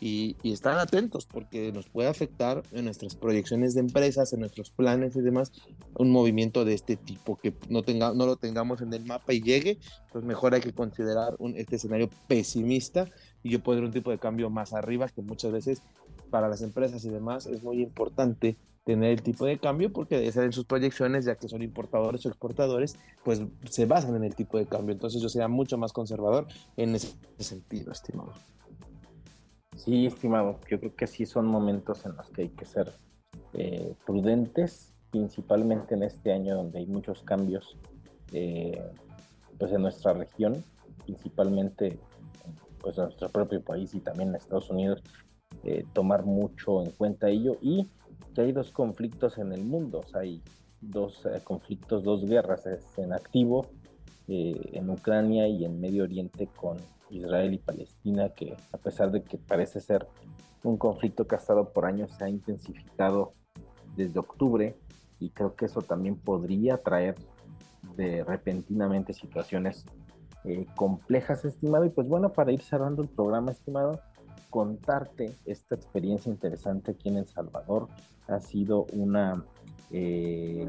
y, 0.00 0.34
y 0.42 0.54
atentos 0.64 1.26
porque 1.26 1.72
nos 1.72 1.90
puede 1.90 2.08
afectar 2.08 2.62
en 2.72 2.86
nuestras 2.86 3.16
proyecciones 3.16 3.74
de 3.74 3.80
empresas, 3.80 4.32
en 4.32 4.40
nuestros 4.40 4.70
planes 4.70 5.14
y 5.14 5.20
demás, 5.20 5.52
un 5.98 6.10
movimiento 6.10 6.64
de 6.64 6.72
este 6.72 6.96
tipo 6.96 7.36
que 7.36 7.52
no, 7.68 7.82
tenga, 7.82 8.14
no 8.14 8.24
lo 8.24 8.36
tengamos 8.36 8.80
en 8.80 8.90
el 8.94 9.04
mapa 9.04 9.34
y 9.34 9.42
llegue, 9.42 9.78
pues 10.10 10.24
mejor 10.24 10.54
hay 10.54 10.62
que 10.62 10.72
considerar 10.72 11.36
un, 11.38 11.54
este 11.58 11.76
escenario 11.76 12.08
pesimista 12.28 13.10
y 13.42 13.50
yo 13.50 13.62
puedo 13.62 13.82
un 13.82 13.92
tipo 13.92 14.10
de 14.10 14.18
cambio 14.18 14.48
más 14.48 14.72
arriba 14.72 15.06
que 15.10 15.20
muchas 15.20 15.52
veces 15.52 15.82
para 16.30 16.48
las 16.48 16.62
empresas 16.62 17.04
y 17.04 17.10
demás 17.10 17.44
es 17.44 17.62
muy 17.62 17.82
importante 17.82 18.56
tener 18.88 19.10
el 19.10 19.22
tipo 19.22 19.44
de 19.44 19.58
cambio 19.58 19.92
porque 19.92 20.26
en 20.26 20.50
sus 20.50 20.64
proyecciones, 20.64 21.26
ya 21.26 21.34
que 21.34 21.46
son 21.46 21.60
importadores 21.60 22.24
o 22.24 22.30
exportadores, 22.30 22.96
pues 23.22 23.42
se 23.68 23.84
basan 23.84 24.16
en 24.16 24.24
el 24.24 24.34
tipo 24.34 24.56
de 24.56 24.64
cambio. 24.64 24.94
Entonces 24.94 25.20
yo 25.20 25.28
sería 25.28 25.46
mucho 25.46 25.76
más 25.76 25.92
conservador 25.92 26.46
en 26.74 26.94
ese 26.94 27.14
sentido, 27.38 27.92
estimado. 27.92 28.32
Sí, 29.76 30.06
estimado, 30.06 30.58
yo 30.70 30.80
creo 30.80 30.96
que 30.96 31.06
sí 31.06 31.26
son 31.26 31.44
momentos 31.44 32.06
en 32.06 32.16
los 32.16 32.30
que 32.30 32.42
hay 32.42 32.48
que 32.48 32.64
ser 32.64 32.90
eh, 33.52 33.92
prudentes, 34.06 34.94
principalmente 35.10 35.94
en 35.94 36.04
este 36.04 36.32
año 36.32 36.56
donde 36.56 36.78
hay 36.78 36.86
muchos 36.86 37.22
cambios 37.22 37.76
eh, 38.32 38.82
pues 39.58 39.70
en 39.70 39.82
nuestra 39.82 40.14
región, 40.14 40.64
principalmente 41.04 41.98
pues 42.80 42.96
en 42.96 43.04
nuestro 43.04 43.28
propio 43.28 43.60
país 43.60 43.94
y 43.94 44.00
también 44.00 44.30
en 44.30 44.36
Estados 44.36 44.70
Unidos, 44.70 45.02
eh, 45.62 45.84
tomar 45.92 46.24
mucho 46.24 46.82
en 46.82 46.90
cuenta 46.92 47.28
ello 47.28 47.58
y 47.60 47.86
que 48.34 48.42
hay 48.42 48.52
dos 48.52 48.70
conflictos 48.70 49.38
en 49.38 49.52
el 49.52 49.64
mundo, 49.64 50.00
o 50.00 50.08
sea, 50.08 50.20
hay 50.20 50.42
dos 50.80 51.26
conflictos, 51.44 52.04
dos 52.04 52.24
guerras 52.24 52.64
en 52.96 53.12
activo 53.12 53.66
en 54.28 54.90
Ucrania 54.90 55.48
y 55.48 55.64
en 55.64 55.80
Medio 55.80 56.04
Oriente 56.04 56.48
con 56.54 56.76
Israel 57.10 57.54
y 57.54 57.58
Palestina, 57.58 58.28
que 58.30 58.54
a 58.72 58.78
pesar 58.78 59.10
de 59.10 59.22
que 59.22 59.38
parece 59.38 59.80
ser 59.80 60.06
un 60.62 60.76
conflicto 60.76 61.26
estado 61.30 61.72
por 61.72 61.86
años, 61.86 62.10
se 62.12 62.24
ha 62.24 62.28
intensificado 62.28 63.32
desde 63.96 64.18
octubre 64.18 64.76
y 65.18 65.30
creo 65.30 65.54
que 65.56 65.64
eso 65.64 65.82
también 65.82 66.16
podría 66.16 66.76
traer 66.76 67.14
de 67.96 68.22
repentinamente 68.22 69.12
situaciones 69.12 69.86
eh, 70.44 70.66
complejas, 70.76 71.44
estimado. 71.44 71.84
Y 71.84 71.90
pues 71.90 72.06
bueno, 72.06 72.32
para 72.32 72.52
ir 72.52 72.60
cerrando 72.60 73.02
el 73.02 73.08
programa, 73.08 73.50
estimado, 73.50 74.00
contarte 74.50 75.36
esta 75.44 75.74
experiencia 75.74 76.30
interesante 76.30 76.92
aquí 76.92 77.08
en 77.08 77.18
El 77.18 77.26
Salvador. 77.26 77.88
Ha 78.26 78.40
sido 78.40 78.86
una, 78.92 79.44
eh, 79.90 80.66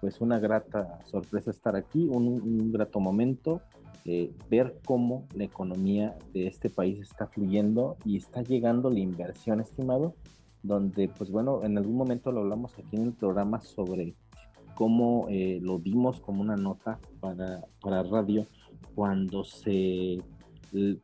pues 0.00 0.20
una 0.20 0.38
grata 0.38 1.00
sorpresa 1.06 1.50
estar 1.50 1.76
aquí, 1.76 2.08
un 2.08 2.72
grato 2.72 3.00
momento 3.00 3.62
eh, 4.04 4.32
ver 4.50 4.80
cómo 4.84 5.28
la 5.32 5.44
economía 5.44 6.18
de 6.34 6.48
este 6.48 6.68
país 6.68 6.98
está 7.00 7.28
fluyendo 7.28 7.96
y 8.04 8.16
está 8.16 8.42
llegando 8.42 8.90
la 8.90 8.98
inversión, 8.98 9.60
estimado, 9.60 10.16
donde, 10.64 11.08
pues 11.08 11.30
bueno, 11.30 11.62
en 11.62 11.78
algún 11.78 11.94
momento 11.94 12.32
lo 12.32 12.40
hablamos 12.40 12.76
aquí 12.76 12.96
en 12.96 13.04
el 13.04 13.12
programa 13.12 13.60
sobre 13.60 14.16
cómo 14.74 15.26
eh, 15.28 15.60
lo 15.62 15.78
dimos 15.78 16.18
como 16.20 16.40
una 16.40 16.56
nota 16.56 16.98
para, 17.20 17.64
para 17.80 18.02
radio 18.02 18.44
cuando 18.96 19.44
se 19.44 20.18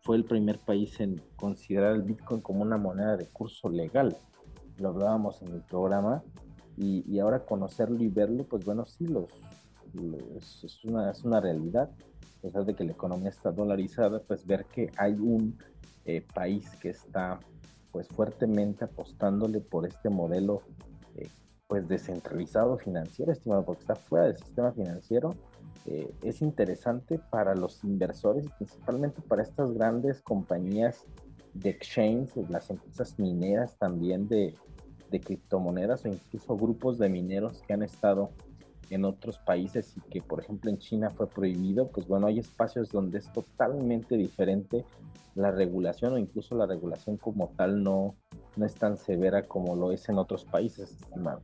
fue 0.03 0.17
el 0.17 0.25
primer 0.25 0.59
país 0.59 0.99
en 1.01 1.21
considerar 1.37 1.95
el 1.95 2.03
Bitcoin 2.03 2.41
como 2.41 2.63
una 2.63 2.77
moneda 2.77 3.17
de 3.17 3.27
curso 3.27 3.69
legal. 3.69 4.17
Lo 4.79 4.89
hablábamos 4.89 5.43
en 5.43 5.49
el 5.49 5.63
programa 5.63 6.23
y, 6.77 7.05
y 7.07 7.19
ahora 7.19 7.45
conocerlo 7.45 8.03
y 8.03 8.09
verlo, 8.09 8.45
pues 8.45 8.65
bueno, 8.65 8.87
sí, 8.87 9.07
los, 9.07 9.29
es, 10.63 10.85
una, 10.85 11.11
es 11.11 11.25
una 11.25 11.41
realidad 11.41 11.91
a 12.39 12.43
pesar 12.43 12.65
de 12.65 12.75
que 12.75 12.85
la 12.85 12.93
economía 12.93 13.31
está 13.31 13.51
dolarizada, 13.51 14.21
pues 14.21 14.47
ver 14.47 14.65
que 14.67 14.91
hay 14.97 15.15
un 15.15 15.59
eh, 16.05 16.25
país 16.35 16.71
que 16.77 16.91
está 16.91 17.41
pues 17.91 18.07
fuertemente 18.09 18.85
apostándole 18.85 19.61
por 19.61 19.87
este 19.87 20.09
modelo 20.09 20.63
eh, 21.17 21.29
pues 21.67 21.89
descentralizado 21.89 22.79
financiero, 22.79 23.33
estimado, 23.33 23.65
porque 23.65 23.81
está 23.81 23.97
fuera 23.97 24.27
del 24.27 24.37
sistema 24.37 24.73
financiero, 24.73 25.35
eh, 25.91 26.11
es 26.23 26.43
interesante 26.43 27.19
para 27.31 27.55
los 27.55 27.83
inversores 27.83 28.45
y 28.45 28.49
principalmente 28.51 29.23
para 29.23 29.43
estas 29.43 29.73
grandes 29.73 30.21
compañías 30.21 31.07
de 31.55 31.71
exchange, 31.71 32.31
las 32.51 32.69
empresas 32.69 33.19
mineras 33.19 33.79
también 33.79 34.29
de, 34.29 34.55
de 35.11 35.21
criptomonedas 35.21 36.05
o 36.05 36.09
incluso 36.09 36.57
grupos 36.59 36.99
de 36.99 37.09
mineros 37.09 37.63
que 37.67 37.73
han 37.73 37.83
estado 37.83 38.31
en 38.91 39.07
otros 39.07 39.39
países 39.39 39.95
y 39.97 40.01
que 40.11 40.21
por 40.21 40.41
ejemplo 40.41 40.71
en 40.71 40.79
China 40.79 41.09
fue 41.09 41.27
prohibido, 41.27 41.89
pues 41.89 42.07
bueno, 42.07 42.27
hay 42.27 42.39
espacios 42.39 42.91
donde 42.91 43.19
es 43.19 43.33
totalmente 43.33 44.19
diferente 44.19 44.85
la 45.35 45.53
regulación 45.53 46.13
o 46.13 46.19
incluso 46.19 46.55
la 46.55 46.67
regulación 46.67 47.17
como 47.17 47.49
tal 47.57 47.83
no, 47.83 48.15
no 48.57 48.67
es 48.67 48.75
tan 48.75 48.99
severa 48.99 49.43
como 49.43 49.75
lo 49.75 49.91
es 49.91 50.07
en 50.11 50.19
otros 50.19 50.45
países, 50.45 50.91
estimado. 50.91 51.41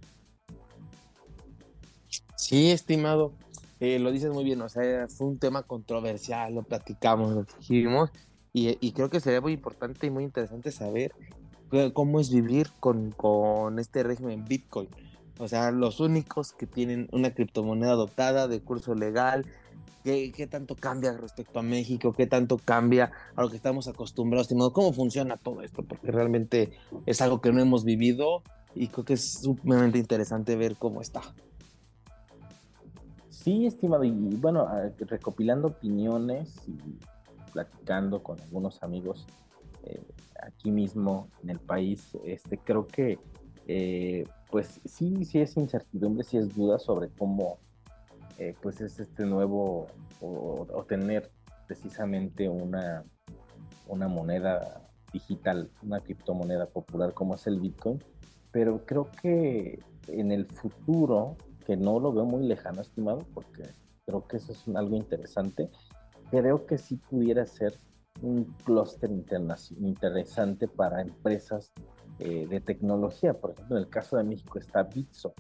Sí, 2.36 2.70
estimado, 2.70 3.32
eh, 3.84 3.98
lo 3.98 4.10
dices 4.10 4.32
muy 4.32 4.44
bien, 4.44 4.60
o 4.62 4.68
sea, 4.68 5.08
fue 5.08 5.26
un 5.26 5.38
tema 5.38 5.62
controversial, 5.62 6.54
lo 6.54 6.62
platicamos, 6.62 7.32
lo 7.32 7.44
dijimos, 7.58 8.10
y, 8.52 8.76
y 8.80 8.92
creo 8.92 9.10
que 9.10 9.20
sería 9.20 9.40
muy 9.40 9.52
importante 9.52 10.06
y 10.06 10.10
muy 10.10 10.24
interesante 10.24 10.70
saber 10.72 11.12
cómo 11.92 12.20
es 12.20 12.30
vivir 12.30 12.68
con, 12.78 13.10
con 13.10 13.80
este 13.80 14.04
régimen 14.04 14.44
Bitcoin 14.44 14.88
o 15.38 15.48
sea, 15.48 15.70
los 15.72 16.00
únicos 16.00 16.52
que 16.52 16.66
tienen 16.66 17.08
una 17.12 17.34
criptomoneda 17.34 17.92
adoptada 17.92 18.46
de 18.46 18.60
curso 18.60 18.94
legal. 18.94 19.46
¿Qué, 20.04 20.32
qué 20.32 20.46
tanto 20.46 20.76
cambia 20.76 21.12
respecto 21.12 21.58
a 21.58 21.62
México? 21.62 22.12
¿Qué 22.12 22.26
tanto 22.26 22.58
cambia 22.58 23.10
a 23.34 23.42
lo 23.42 23.48
que 23.48 23.56
estamos 23.56 23.88
acostumbrados? 23.88 24.48
¿Cómo 24.72 24.92
funciona 24.92 25.38
todo 25.38 25.62
esto? 25.62 25.82
Porque 25.82 26.12
realmente 26.12 26.72
es 27.06 27.22
algo 27.22 27.40
que 27.40 27.52
no 27.52 27.60
hemos 27.60 27.84
vivido 27.84 28.42
y 28.74 28.88
creo 28.88 29.04
que 29.04 29.14
es 29.14 29.40
sumamente 29.40 29.98
interesante 29.98 30.56
ver 30.56 30.76
cómo 30.76 31.00
está. 31.00 31.22
Sí, 33.44 33.66
estimado, 33.66 34.04
y 34.04 34.10
bueno, 34.10 34.66
recopilando 35.00 35.68
opiniones 35.68 36.66
y 36.66 36.78
platicando 37.52 38.22
con 38.22 38.40
algunos 38.40 38.82
amigos 38.82 39.26
eh, 39.82 40.00
aquí 40.42 40.70
mismo 40.70 41.28
en 41.42 41.50
el 41.50 41.58
país, 41.58 42.16
este, 42.24 42.56
creo 42.56 42.86
que 42.86 43.18
eh, 43.66 44.24
pues 44.50 44.80
sí, 44.86 45.26
sí 45.26 45.40
es 45.40 45.58
incertidumbre, 45.58 46.24
sí 46.24 46.38
es 46.38 46.54
duda 46.54 46.78
sobre 46.78 47.10
cómo 47.10 47.58
eh, 48.38 48.54
pues 48.62 48.80
es 48.80 48.98
este 48.98 49.26
nuevo 49.26 49.88
o, 50.22 50.86
tener 50.88 51.30
precisamente 51.66 52.48
una, 52.48 53.04
una 53.88 54.08
moneda 54.08 54.88
digital, 55.12 55.68
una 55.82 56.00
criptomoneda 56.00 56.64
popular 56.64 57.12
como 57.12 57.34
es 57.34 57.46
el 57.46 57.60
Bitcoin, 57.60 58.02
pero 58.52 58.86
creo 58.86 59.10
que 59.20 59.80
en 60.08 60.32
el 60.32 60.46
futuro, 60.46 61.36
que 61.64 61.76
no 61.76 61.98
lo 62.00 62.12
veo 62.12 62.24
muy 62.24 62.46
lejano, 62.46 62.80
estimado, 62.82 63.20
porque 63.32 63.64
creo 64.06 64.26
que 64.26 64.36
eso 64.36 64.52
es 64.52 64.68
algo 64.74 64.96
interesante, 64.96 65.70
creo 66.30 66.66
que 66.66 66.78
sí 66.78 66.96
pudiera 66.96 67.46
ser 67.46 67.78
un 68.22 68.44
clúster 68.64 69.10
interesante 69.10 70.68
para 70.68 71.02
empresas 71.02 71.72
eh, 72.18 72.46
de 72.48 72.60
tecnología. 72.60 73.34
Por 73.34 73.52
ejemplo, 73.52 73.76
en 73.76 73.82
el 73.82 73.88
caso 73.88 74.16
de 74.16 74.24
México 74.24 74.58
está 74.58 74.84
Bitso, 74.84 75.34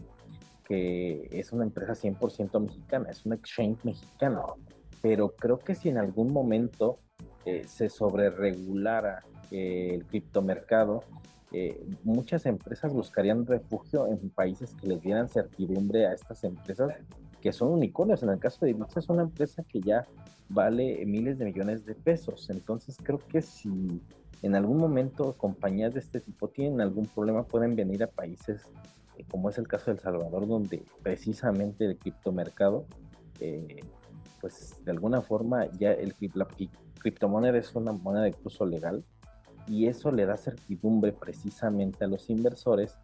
que 0.64 1.28
es 1.30 1.52
una 1.52 1.64
empresa 1.64 1.92
100% 1.92 2.60
mexicana, 2.60 3.10
es 3.10 3.24
un 3.24 3.32
exchange 3.34 3.84
mexicano. 3.84 4.56
Pero 5.00 5.34
creo 5.36 5.58
que 5.58 5.74
si 5.74 5.90
en 5.90 5.98
algún 5.98 6.32
momento 6.32 6.98
eh, 7.44 7.64
se 7.68 7.88
sobreregulara 7.88 9.22
eh, 9.50 9.90
el 9.94 10.06
criptomercado, 10.06 11.04
muchas 12.02 12.46
empresas 12.46 12.92
buscarían 12.92 13.46
refugio 13.46 14.06
en 14.08 14.30
países 14.30 14.74
que 14.74 14.88
les 14.88 15.00
dieran 15.00 15.28
certidumbre 15.28 16.06
a 16.06 16.12
estas 16.12 16.42
empresas 16.44 16.92
que 17.40 17.52
son 17.52 17.68
unicornios. 17.68 18.22
En 18.22 18.30
el 18.30 18.38
caso 18.38 18.64
de 18.64 18.72
Bitso 18.72 18.98
es 18.98 19.08
una 19.08 19.22
empresa 19.22 19.62
que 19.62 19.80
ya 19.80 20.06
vale 20.48 21.04
miles 21.06 21.38
de 21.38 21.44
millones 21.44 21.84
de 21.84 21.94
pesos. 21.94 22.48
Entonces 22.50 22.96
creo 23.02 23.18
que 23.18 23.42
si 23.42 24.00
en 24.42 24.54
algún 24.54 24.78
momento 24.78 25.34
compañías 25.36 25.94
de 25.94 26.00
este 26.00 26.20
tipo 26.20 26.48
tienen 26.48 26.80
algún 26.80 27.06
problema, 27.06 27.44
pueden 27.44 27.76
venir 27.76 28.02
a 28.02 28.06
países 28.06 28.62
eh, 29.16 29.24
como 29.30 29.50
es 29.50 29.58
el 29.58 29.68
caso 29.68 29.86
de 29.86 29.92
El 29.92 30.00
Salvador, 30.00 30.46
donde 30.46 30.82
precisamente 31.02 31.84
el 31.84 31.96
criptomercado, 31.96 32.86
eh, 33.40 33.80
pues 34.40 34.74
de 34.84 34.90
alguna 34.90 35.20
forma 35.20 35.66
ya 35.78 35.92
el, 35.92 36.14
la 36.34 36.46
criptomoneda 36.98 37.58
es 37.58 37.74
una 37.74 37.92
moneda 37.92 38.24
de 38.24 38.32
curso 38.32 38.66
legal 38.66 39.04
y 39.66 39.86
eso 39.86 40.10
le 40.10 40.26
da 40.26 40.36
certidumbre 40.36 41.12
precisamente 41.12 42.04
a 42.04 42.08
los 42.08 42.28
inversores 42.30 42.96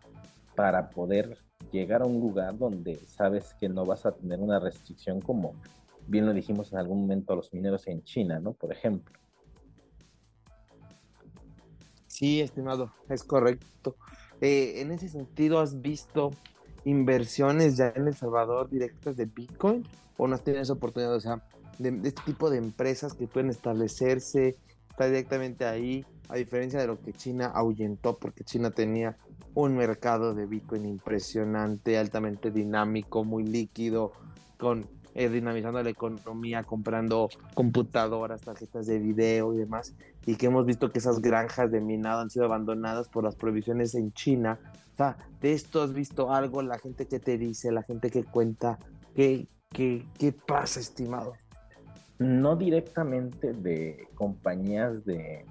para 0.54 0.90
poder 0.90 1.38
llegar 1.72 2.02
a 2.02 2.06
un 2.06 2.20
lugar 2.20 2.56
donde 2.58 2.96
sabes 3.06 3.54
que 3.54 3.68
no 3.68 3.84
vas 3.84 4.06
a 4.06 4.12
tener 4.12 4.40
una 4.40 4.58
restricción 4.58 5.20
como 5.20 5.54
bien 6.06 6.26
lo 6.26 6.34
dijimos 6.34 6.72
en 6.72 6.78
algún 6.78 7.02
momento 7.02 7.32
a 7.32 7.36
los 7.36 7.52
mineros 7.52 7.86
en 7.86 8.02
China, 8.02 8.40
¿no? 8.40 8.52
Por 8.52 8.72
ejemplo. 8.72 9.14
Sí, 12.08 12.40
estimado, 12.40 12.92
es 13.08 13.24
correcto. 13.24 13.96
Eh, 14.40 14.80
en 14.80 14.90
ese 14.90 15.08
sentido, 15.08 15.60
¿has 15.60 15.80
visto 15.80 16.32
inversiones 16.84 17.76
ya 17.76 17.92
en 17.94 18.08
El 18.08 18.14
Salvador 18.14 18.68
directas 18.68 19.16
de 19.16 19.26
Bitcoin 19.26 19.86
o 20.16 20.26
no 20.26 20.34
has 20.34 20.42
tenido 20.42 20.62
esa 20.62 20.72
oportunidad? 20.72 21.14
O 21.14 21.20
sea, 21.20 21.42
de, 21.78 21.88
este 22.04 22.22
tipo 22.26 22.50
de 22.50 22.58
empresas 22.58 23.14
que 23.14 23.26
pueden 23.26 23.50
establecerse, 23.50 24.58
está 24.90 25.06
directamente 25.06 25.64
ahí, 25.64 26.04
a 26.30 26.36
diferencia 26.36 26.80
de 26.80 26.86
lo 26.86 27.00
que 27.00 27.12
China 27.12 27.46
ahuyentó, 27.54 28.18
porque 28.18 28.44
China 28.44 28.70
tenía 28.70 29.16
un 29.54 29.76
mercado 29.76 30.34
de 30.34 30.46
Bitcoin 30.46 30.86
impresionante, 30.86 31.98
altamente 31.98 32.50
dinámico, 32.50 33.24
muy 33.24 33.42
líquido, 33.44 34.12
con 34.58 34.86
eh, 35.14 35.28
dinamizando 35.28 35.82
la 35.82 35.90
economía, 35.90 36.62
comprando 36.62 37.28
computadoras, 37.54 38.42
tarjetas 38.42 38.86
de 38.86 39.00
video 39.00 39.52
y 39.54 39.58
demás, 39.58 39.96
y 40.24 40.36
que 40.36 40.46
hemos 40.46 40.66
visto 40.66 40.92
que 40.92 41.00
esas 41.00 41.20
granjas 41.20 41.72
de 41.72 41.80
minado 41.80 42.20
han 42.20 42.30
sido 42.30 42.44
abandonadas 42.44 43.08
por 43.08 43.24
las 43.24 43.34
provisiones 43.34 43.96
en 43.96 44.12
China. 44.12 44.60
O 44.92 44.96
sea, 44.96 45.16
de 45.40 45.52
esto 45.52 45.82
has 45.82 45.92
visto 45.92 46.32
algo, 46.32 46.62
la 46.62 46.78
gente 46.78 47.06
que 47.08 47.18
te 47.18 47.38
dice, 47.38 47.72
la 47.72 47.82
gente 47.82 48.10
que 48.10 48.22
cuenta, 48.22 48.78
¿qué, 49.16 49.48
qué, 49.70 50.06
qué 50.16 50.32
pasa, 50.32 50.78
estimado? 50.78 51.32
No 52.18 52.54
directamente 52.54 53.52
de 53.52 54.06
compañías 54.14 55.04
de, 55.04 55.44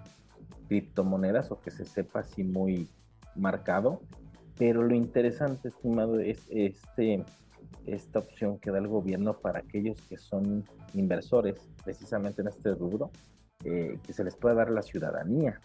criptomonedas 0.70 1.52
o 1.52 1.60
que 1.60 1.72
se 1.72 1.84
sepa 1.84 2.22
así 2.22 2.44
muy 2.44 2.88
marcado. 3.36 4.02
Pero 4.58 4.84
lo 4.84 4.96
interesante, 4.96 5.70
estimado, 5.70 6.20
es 6.20 6.46
este, 6.50 7.26
esta 7.86 8.20
opción 8.20 8.60
que 8.60 8.72
da 8.72 8.78
el 8.78 8.88
gobierno 8.88 9.34
para 9.34 9.60
aquellos 9.60 10.02
que 10.04 10.18
son 10.18 10.64
inversores 10.94 11.56
precisamente 11.84 12.42
en 12.42 12.50
este 12.50 12.74
rubro, 12.76 13.12
eh, 13.66 13.98
que 14.06 14.14
se 14.14 14.24
les 14.24 14.36
pueda 14.36 14.56
dar 14.56 14.70
la 14.70 14.82
ciudadanía. 14.82 15.60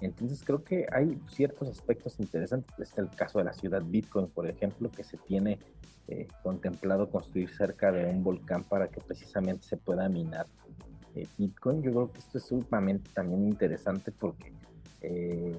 Entonces 0.00 0.42
creo 0.44 0.64
que 0.64 0.86
hay 0.92 1.18
ciertos 1.28 1.68
aspectos 1.68 2.18
interesantes. 2.18 2.70
Este 2.78 2.82
es 2.82 2.98
el 2.98 3.10
caso 3.10 3.38
de 3.38 3.44
la 3.44 3.52
ciudad 3.52 3.82
Bitcoin, 3.84 4.26
por 4.28 4.48
ejemplo, 4.48 4.90
que 4.90 5.04
se 5.04 5.16
tiene 5.16 5.58
eh, 6.08 6.26
contemplado 6.42 7.08
construir 7.10 7.48
cerca 7.50 7.90
de 7.92 8.06
un 8.06 8.22
volcán 8.22 8.64
para 8.64 8.88
que 8.88 9.00
precisamente 9.00 9.66
se 9.66 9.76
pueda 9.76 10.08
minar 10.08 10.46
eh, 11.16 11.26
Bitcoin. 11.36 11.82
Yo 11.82 11.90
creo 11.90 12.12
que 12.12 12.18
esto 12.18 12.38
es 12.38 12.44
sumamente 12.44 13.10
también 13.12 13.44
interesante 13.44 14.12
porque 14.12 14.52
eh, 15.00 15.56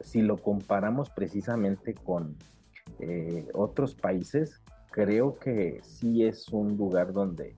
si 0.00 0.22
lo 0.22 0.36
comparamos 0.36 1.10
precisamente 1.10 1.94
con 1.94 2.36
otros 3.54 3.94
países, 3.94 4.60
creo 4.90 5.38
que 5.38 5.80
sí 5.82 6.24
es 6.24 6.48
un 6.48 6.76
lugar 6.76 7.12
donde 7.12 7.54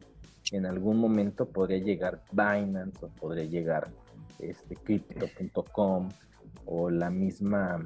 en 0.52 0.66
algún 0.66 0.98
momento 0.98 1.48
podría 1.48 1.78
llegar 1.78 2.22
Binance 2.30 3.04
o 3.04 3.08
podría 3.08 3.44
llegar 3.44 3.90
este, 4.38 4.76
Crypto.com 4.76 6.10
o 6.66 6.90
la 6.90 7.10
misma 7.10 7.84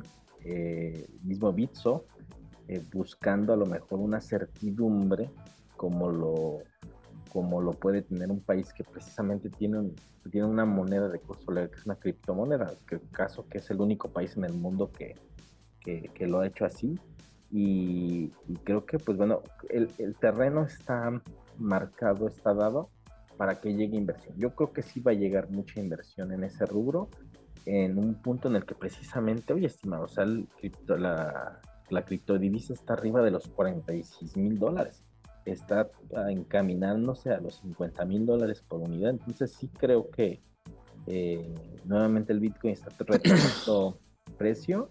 mismo 1.22 1.52
Bitso 1.52 2.06
eh, 2.68 2.84
buscando 2.92 3.52
a 3.52 3.56
lo 3.56 3.66
mejor 3.66 4.00
una 4.00 4.20
certidumbre 4.20 5.30
como 5.76 6.10
lo, 6.10 6.62
como 7.32 7.60
lo 7.60 7.72
puede 7.72 8.02
tener 8.02 8.30
un 8.30 8.40
país 8.40 8.72
que 8.72 8.84
precisamente 8.84 9.50
tiene, 9.50 9.92
tiene 10.30 10.46
una 10.46 10.64
moneda 10.64 11.08
de 11.08 11.18
curso 11.18 11.50
legal, 11.52 11.70
que 11.70 11.76
es 11.76 11.86
una 11.86 11.96
criptomoneda, 11.96 12.72
que 12.86 13.00
caso 13.12 13.46
que 13.48 13.58
es 13.58 13.70
el 13.70 13.80
único 13.80 14.08
país 14.08 14.36
en 14.36 14.44
el 14.44 14.54
mundo 14.54 14.90
que, 14.92 15.16
que, 15.80 16.26
lo 16.26 16.40
ha 16.40 16.46
hecho 16.46 16.64
así. 16.64 16.98
Y, 17.50 18.30
creo 18.64 18.84
que, 18.84 18.98
pues 18.98 19.16
bueno, 19.16 19.42
el, 19.68 19.88
el, 19.98 20.16
terreno 20.16 20.64
está 20.64 21.22
marcado, 21.58 22.26
está 22.26 22.52
dado 22.52 22.90
para 23.36 23.60
que 23.60 23.74
llegue 23.74 23.96
inversión. 23.96 24.36
Yo 24.36 24.54
creo 24.54 24.72
que 24.72 24.82
sí 24.82 25.00
va 25.00 25.12
a 25.12 25.14
llegar 25.14 25.50
mucha 25.50 25.80
inversión 25.80 26.32
en 26.32 26.42
ese 26.42 26.66
rubro, 26.66 27.08
en 27.64 27.98
un 27.98 28.14
punto 28.14 28.48
en 28.48 28.56
el 28.56 28.64
que 28.64 28.74
precisamente, 28.74 29.52
oye, 29.52 29.66
estimado, 29.66 30.04
o 30.04 30.08
sea, 30.08 30.24
el 30.24 30.48
cripto, 30.58 30.96
la, 30.96 31.60
la 31.90 32.04
criptodivisa 32.04 32.72
está 32.72 32.94
arriba 32.94 33.22
de 33.22 33.30
los 33.30 33.48
46 33.48 34.36
mil 34.36 34.58
dólares. 34.58 35.02
Está 35.46 35.88
encaminándose 36.28 37.30
a 37.30 37.40
los 37.40 37.56
50 37.60 38.04
mil 38.04 38.26
dólares 38.26 38.62
por 38.66 38.80
unidad. 38.80 39.10
Entonces 39.10 39.52
sí 39.52 39.68
creo 39.68 40.10
que 40.10 40.42
eh, 41.06 41.54
nuevamente 41.84 42.32
el 42.32 42.40
Bitcoin 42.40 42.74
está 42.74 42.90
retomando 42.98 43.98
precio 44.36 44.90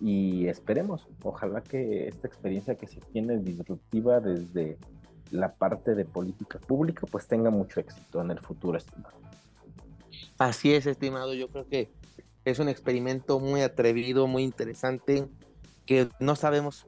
y 0.00 0.48
esperemos, 0.48 1.06
ojalá 1.22 1.62
que 1.62 2.08
esta 2.08 2.26
experiencia 2.26 2.74
que 2.74 2.86
se 2.86 3.00
tiene 3.12 3.38
disruptiva 3.38 4.20
desde 4.20 4.78
la 5.30 5.54
parte 5.54 5.94
de 5.94 6.04
política 6.04 6.58
pública 6.58 7.06
pues 7.10 7.28
tenga 7.28 7.50
mucho 7.50 7.80
éxito 7.80 8.20
en 8.20 8.30
el 8.30 8.40
futuro, 8.40 8.76
estimado. 8.76 9.16
Así 10.38 10.72
es, 10.72 10.86
estimado. 10.86 11.34
Yo 11.34 11.48
creo 11.48 11.68
que 11.68 11.92
es 12.44 12.58
un 12.58 12.68
experimento 12.68 13.38
muy 13.38 13.60
atrevido, 13.60 14.26
muy 14.26 14.42
interesante 14.42 15.28
que 15.86 16.08
no 16.18 16.34
sabemos 16.34 16.86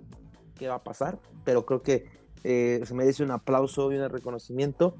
qué 0.56 0.68
va 0.68 0.76
a 0.76 0.82
pasar, 0.82 1.18
pero 1.44 1.66
creo 1.66 1.82
que 1.82 2.06
eh, 2.44 2.80
se 2.84 2.94
merece 2.94 3.22
un 3.22 3.30
aplauso 3.30 3.92
y 3.92 3.96
un 3.96 4.08
reconocimiento 4.08 4.96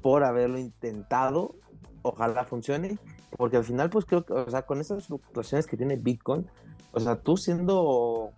por 0.00 0.24
haberlo 0.24 0.58
intentado. 0.58 1.54
Ojalá 2.02 2.44
funcione, 2.44 2.98
porque 3.36 3.56
al 3.56 3.64
final, 3.64 3.88
pues 3.90 4.04
creo 4.04 4.24
que, 4.24 4.32
o 4.32 4.50
sea, 4.50 4.62
con 4.62 4.80
esas 4.80 5.06
fluctuaciones 5.06 5.66
que 5.66 5.76
tiene 5.76 5.96
Bitcoin, 5.96 6.46
o 6.92 7.00
sea, 7.00 7.16
tú 7.16 7.36
siendo 7.36 8.32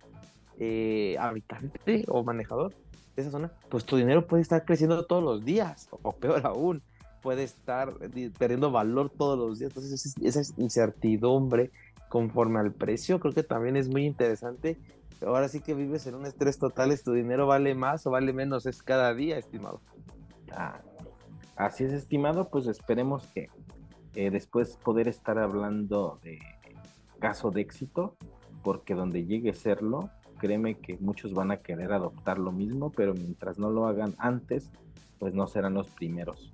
eh, 0.59 1.15
habitante 1.19 2.05
o 2.07 2.23
manejador 2.23 2.73
de 3.15 3.21
esa 3.21 3.31
zona, 3.31 3.51
pues 3.69 3.85
tu 3.85 3.97
dinero 3.97 4.27
puede 4.27 4.43
estar 4.43 4.65
creciendo 4.65 5.05
todos 5.05 5.23
los 5.23 5.43
días, 5.43 5.89
o 6.03 6.11
peor 6.11 6.45
aún, 6.45 6.83
puede 7.21 7.43
estar 7.43 7.93
perdiendo 8.37 8.71
valor 8.71 9.09
todos 9.09 9.37
los 9.37 9.57
días. 9.57 9.71
Entonces, 9.75 10.15
esa 10.21 10.41
incertidumbre 10.61 11.71
conforme 12.07 12.59
al 12.59 12.71
precio, 12.71 13.19
creo 13.19 13.33
que 13.33 13.43
también 13.43 13.75
es 13.75 13.89
muy 13.89 14.05
interesante 14.05 14.77
ahora 15.21 15.47
sí 15.47 15.61
que 15.61 15.73
vives 15.73 16.07
en 16.07 16.15
un 16.15 16.25
estrés 16.25 16.57
total, 16.57 16.97
tu 17.03 17.13
dinero 17.13 17.47
vale 17.47 17.75
más 17.75 18.05
o 18.07 18.11
vale 18.11 18.33
menos, 18.33 18.65
es 18.65 18.81
cada 18.83 19.13
día, 19.13 19.37
estimado. 19.37 19.81
Ah, 20.51 20.81
así 21.55 21.83
es, 21.83 21.93
estimado, 21.93 22.49
pues 22.49 22.67
esperemos 22.67 23.27
que 23.27 23.49
eh, 24.15 24.29
después 24.29 24.77
poder 24.77 25.07
estar 25.07 25.37
hablando 25.39 26.19
de 26.23 26.39
caso 27.19 27.51
de 27.51 27.61
éxito, 27.61 28.15
porque 28.63 28.95
donde 28.95 29.25
llegue 29.25 29.51
a 29.51 29.53
serlo, 29.53 30.09
créeme 30.37 30.75
que 30.75 30.97
muchos 30.97 31.33
van 31.33 31.51
a 31.51 31.57
querer 31.57 31.91
adoptar 31.91 32.39
lo 32.39 32.51
mismo, 32.51 32.91
pero 32.91 33.13
mientras 33.13 33.57
no 33.57 33.69
lo 33.69 33.87
hagan 33.87 34.13
antes, 34.17 34.69
pues 35.19 35.33
no 35.33 35.47
serán 35.47 35.73
los 35.73 35.89
primeros 35.89 36.51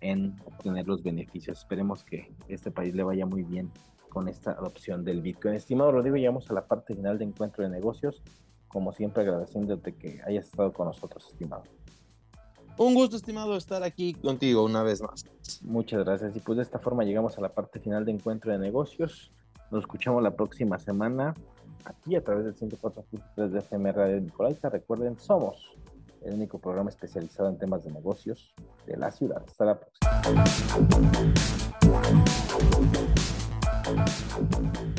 en 0.00 0.36
obtener 0.44 0.86
los 0.86 1.02
beneficios. 1.02 1.58
Esperemos 1.58 2.04
que 2.04 2.32
este 2.48 2.70
país 2.70 2.94
le 2.94 3.02
vaya 3.02 3.26
muy 3.26 3.42
bien 3.42 3.70
con 4.08 4.28
esta 4.28 4.52
adopción 4.52 5.04
del 5.04 5.22
Bitcoin. 5.22 5.54
Estimado 5.54 5.92
Rodrigo, 5.92 6.16
llegamos 6.16 6.50
a 6.50 6.54
la 6.54 6.66
parte 6.66 6.94
final 6.94 7.18
de 7.18 7.24
Encuentro 7.24 7.64
de 7.64 7.70
Negocios. 7.70 8.22
Como 8.68 8.92
siempre, 8.92 9.22
agradeciéndote 9.22 9.94
que 9.94 10.20
hayas 10.26 10.46
estado 10.46 10.72
con 10.72 10.86
nosotros, 10.86 11.26
estimado. 11.30 11.64
Un 12.78 12.94
gusto, 12.94 13.16
estimado, 13.16 13.56
estar 13.56 13.82
aquí 13.82 14.14
contigo 14.14 14.64
una 14.64 14.82
vez 14.82 15.02
más. 15.02 15.24
Muchas 15.62 16.04
gracias. 16.04 16.36
Y 16.36 16.40
pues 16.40 16.58
de 16.58 16.62
esta 16.62 16.78
forma 16.78 17.02
llegamos 17.02 17.36
a 17.36 17.40
la 17.40 17.48
parte 17.48 17.80
final 17.80 18.04
de 18.04 18.12
Encuentro 18.12 18.52
de 18.52 18.58
Negocios. 18.58 19.32
Nos 19.70 19.80
escuchamos 19.80 20.22
la 20.22 20.30
próxima 20.30 20.78
semana 20.78 21.34
aquí 21.84 22.14
a 22.14 22.22
través 22.22 22.44
del 22.44 22.54
104.3 22.54 23.48
de 23.48 23.58
FM 23.58 23.92
Radio 23.92 24.20
Nicolaita. 24.20 24.68
Recuerden, 24.70 25.18
somos 25.18 25.76
el 26.22 26.34
único 26.34 26.58
programa 26.58 26.90
especializado 26.90 27.48
en 27.48 27.58
temas 27.58 27.84
de 27.84 27.90
negocios 27.90 28.54
de 28.86 28.96
la 28.96 29.10
ciudad. 29.10 29.42
Hasta 29.46 29.64
la 29.64 29.80
próxima. 29.80 30.08
Thank 33.88 34.76
you. 34.76 34.97